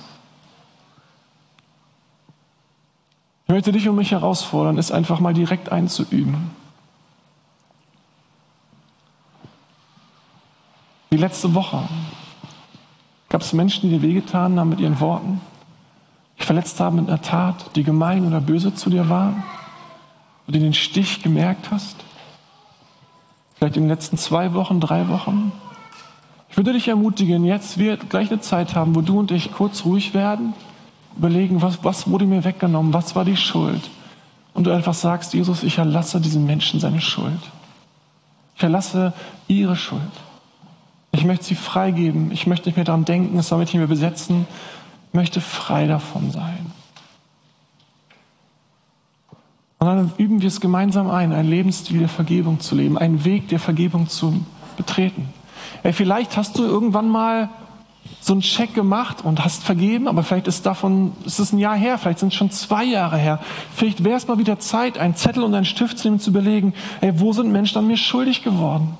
Möchte 3.54 3.70
dich 3.70 3.88
und 3.88 3.94
mich 3.94 4.10
herausfordern, 4.10 4.78
es 4.78 4.90
einfach 4.90 5.20
mal 5.20 5.32
direkt 5.32 5.70
einzuüben. 5.70 6.50
Die 11.12 11.16
letzte 11.16 11.54
Woche 11.54 11.84
gab 13.28 13.42
es 13.42 13.52
Menschen, 13.52 13.82
die 13.82 13.96
dir 13.96 14.02
wehgetan 14.02 14.58
haben 14.58 14.70
mit 14.70 14.80
ihren 14.80 14.98
Worten, 14.98 15.40
die 16.40 16.42
verletzt 16.42 16.80
haben 16.80 16.96
mit 16.96 17.06
einer 17.06 17.22
Tat, 17.22 17.76
die 17.76 17.84
gemein 17.84 18.26
oder 18.26 18.40
böse 18.40 18.74
zu 18.74 18.90
dir 18.90 19.08
war, 19.08 19.34
wo 20.46 20.52
du 20.52 20.58
den 20.58 20.74
Stich 20.74 21.22
gemerkt 21.22 21.70
hast. 21.70 21.94
Vielleicht 23.54 23.76
in 23.76 23.84
den 23.84 23.88
letzten 23.88 24.18
zwei 24.18 24.52
Wochen, 24.54 24.80
drei 24.80 25.08
Wochen. 25.08 25.52
Ich 26.50 26.56
würde 26.56 26.72
dich 26.72 26.88
ermutigen, 26.88 27.44
jetzt 27.44 27.78
wird 27.78 28.10
gleich 28.10 28.32
eine 28.32 28.40
Zeit 28.40 28.74
haben, 28.74 28.96
wo 28.96 29.00
du 29.00 29.20
und 29.20 29.30
ich 29.30 29.52
kurz 29.52 29.84
ruhig 29.84 30.12
werden 30.12 30.54
überlegen, 31.16 31.62
was, 31.62 31.82
was 31.84 32.08
wurde 32.08 32.26
mir 32.26 32.44
weggenommen, 32.44 32.92
was 32.92 33.14
war 33.14 33.24
die 33.24 33.36
Schuld. 33.36 33.90
Und 34.52 34.64
du 34.64 34.72
einfach 34.72 34.94
sagst, 34.94 35.34
Jesus, 35.34 35.62
ich 35.62 35.78
erlasse 35.78 36.20
diesen 36.20 36.46
Menschen 36.46 36.80
seine 36.80 37.00
Schuld. 37.00 37.40
Ich 38.56 38.62
erlasse 38.62 39.12
ihre 39.48 39.76
Schuld. 39.76 40.00
Ich 41.12 41.24
möchte 41.24 41.44
sie 41.44 41.54
freigeben. 41.54 42.30
Ich 42.30 42.46
möchte 42.46 42.68
nicht 42.68 42.76
mehr 42.76 42.84
daran 42.84 43.04
denken, 43.04 43.38
es 43.38 43.48
soll 43.48 43.58
mich 43.58 43.68
nicht 43.68 43.78
mehr 43.78 43.86
besetzen. 43.86 44.46
Ich 45.08 45.14
möchte 45.14 45.40
frei 45.40 45.86
davon 45.86 46.30
sein. 46.30 46.66
Und 49.78 49.86
dann 49.86 50.12
üben 50.16 50.40
wir 50.40 50.48
es 50.48 50.60
gemeinsam 50.60 51.10
ein, 51.10 51.32
einen 51.32 51.48
Lebensstil 51.48 51.98
der 51.98 52.08
Vergebung 52.08 52.58
zu 52.60 52.74
leben, 52.74 52.96
einen 52.96 53.24
Weg 53.24 53.48
der 53.48 53.58
Vergebung 53.58 54.08
zu 54.08 54.44
betreten. 54.76 55.28
Ey, 55.82 55.92
vielleicht 55.92 56.36
hast 56.36 56.58
du 56.58 56.64
irgendwann 56.64 57.08
mal 57.08 57.50
so 58.20 58.32
einen 58.32 58.42
Check 58.42 58.74
gemacht 58.74 59.24
und 59.24 59.44
hast 59.44 59.64
vergeben, 59.64 60.08
aber 60.08 60.22
vielleicht 60.22 60.46
ist 60.46 60.64
davon, 60.64 61.12
ist 61.26 61.38
es 61.38 61.52
ein 61.52 61.58
Jahr 61.58 61.76
her, 61.76 61.98
vielleicht 61.98 62.20
sind 62.20 62.28
es 62.28 62.34
schon 62.34 62.50
zwei 62.50 62.84
Jahre 62.84 63.18
her. 63.18 63.38
Vielleicht 63.74 64.02
wäre 64.02 64.16
es 64.16 64.26
mal 64.26 64.38
wieder 64.38 64.58
Zeit, 64.58 64.98
einen 64.98 65.14
Zettel 65.14 65.42
und 65.42 65.54
einen 65.54 65.66
Stift 65.66 65.98
zu 65.98 66.08
nehmen, 66.08 66.20
zu 66.20 66.30
überlegen, 66.30 66.72
ey, 67.00 67.20
wo 67.20 67.32
sind 67.32 67.52
Menschen 67.52 67.78
an 67.78 67.86
mir 67.86 67.98
schuldig 67.98 68.42
geworden? 68.42 68.96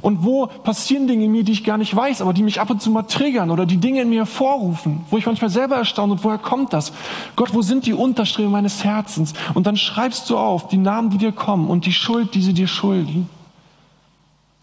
Und 0.00 0.24
wo 0.24 0.46
passieren 0.46 1.06
Dinge 1.06 1.24
in 1.24 1.32
mir, 1.32 1.44
die 1.44 1.52
ich 1.52 1.64
gar 1.64 1.78
nicht 1.78 1.94
weiß, 1.94 2.20
aber 2.20 2.32
die 2.32 2.42
mich 2.42 2.60
ab 2.60 2.70
und 2.70 2.82
zu 2.82 2.90
mal 2.90 3.02
triggern 3.02 3.50
oder 3.50 3.66
die 3.66 3.78
Dinge 3.78 4.02
in 4.02 4.10
mir 4.10 4.20
hervorrufen, 4.20 5.00
wo 5.10 5.16
ich 5.16 5.26
manchmal 5.26 5.50
selber 5.50 5.76
erstaunt 5.76 6.12
und 6.12 6.24
woher 6.24 6.38
kommt 6.38 6.72
das? 6.72 6.92
Gott, 7.36 7.54
wo 7.54 7.62
sind 7.62 7.86
die 7.86 7.94
Unterstrebe 7.94 8.48
meines 8.48 8.84
Herzens? 8.84 9.34
Und 9.54 9.66
dann 9.66 9.76
schreibst 9.76 10.28
du 10.30 10.36
auf 10.36 10.68
die 10.68 10.76
Namen, 10.76 11.10
die 11.10 11.18
dir 11.18 11.32
kommen 11.32 11.68
und 11.68 11.86
die 11.86 11.92
Schuld, 11.92 12.34
die 12.34 12.42
sie 12.42 12.52
dir 12.54 12.68
schulden. 12.68 13.28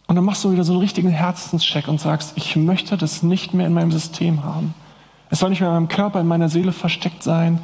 Und 0.08 0.16
dann 0.16 0.26
machst 0.26 0.44
du 0.44 0.52
wieder 0.52 0.64
so 0.64 0.74
einen 0.74 0.82
richtigen 0.82 1.10
Herzenscheck 1.10 1.88
und 1.88 2.00
sagst, 2.00 2.34
ich 2.36 2.56
möchte 2.56 2.96
das 2.98 3.24
nicht 3.24 3.54
mehr 3.54 3.66
in 3.66 3.74
meinem 3.74 3.92
System 3.92 4.44
haben. 4.44 4.74
Es 5.30 5.40
soll 5.40 5.50
nicht 5.50 5.62
mehr 5.62 5.70
in 5.70 5.76
meinem 5.76 5.88
Körper, 5.88 6.22
in 6.22 6.28
meiner 6.28 6.50
Seele 6.50 6.72
versteckt 6.72 7.24
sein. 7.24 7.60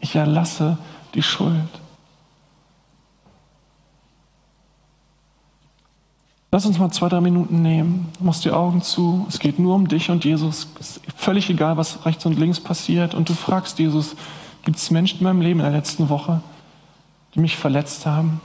Ich 0.00 0.14
erlasse 0.14 0.76
die 1.14 1.22
Schuld. 1.22 1.80
Lass 6.52 6.64
uns 6.64 6.78
mal 6.78 6.90
zwei, 6.90 7.08
drei 7.08 7.20
Minuten 7.20 7.62
nehmen. 7.62 8.08
Du 8.18 8.24
machst 8.24 8.44
die 8.44 8.50
Augen 8.50 8.80
zu. 8.80 9.26
Es 9.28 9.38
geht 9.38 9.58
nur 9.58 9.74
um 9.74 9.88
dich 9.88 10.10
und 10.10 10.24
Jesus. 10.24 10.68
Es 10.78 10.98
ist 10.98 11.02
völlig 11.16 11.50
egal, 11.50 11.76
was 11.76 12.06
rechts 12.06 12.24
und 12.24 12.38
links 12.38 12.60
passiert. 12.60 13.14
Und 13.14 13.28
du 13.28 13.34
fragst 13.34 13.78
Jesus, 13.78 14.16
gibt 14.64 14.78
es 14.78 14.90
Menschen 14.90 15.18
in 15.18 15.24
meinem 15.24 15.40
Leben 15.40 15.60
in 15.60 15.66
der 15.66 15.74
letzten 15.74 16.08
Woche, 16.08 16.40
die 17.34 17.40
mich 17.40 17.56
verletzt 17.56 18.06
haben, 18.06 18.40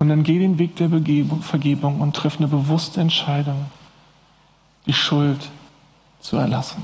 und 0.00 0.08
dann 0.08 0.22
geh 0.22 0.38
den 0.38 0.58
Weg 0.58 0.76
der 0.76 0.88
Begebung, 0.88 1.42
Vergebung 1.42 2.00
und 2.00 2.16
triff 2.16 2.38
eine 2.38 2.48
bewusste 2.48 3.00
Entscheidung, 3.00 3.66
die 4.86 4.94
Schuld 4.94 5.50
zu 6.20 6.36
erlassen. 6.36 6.82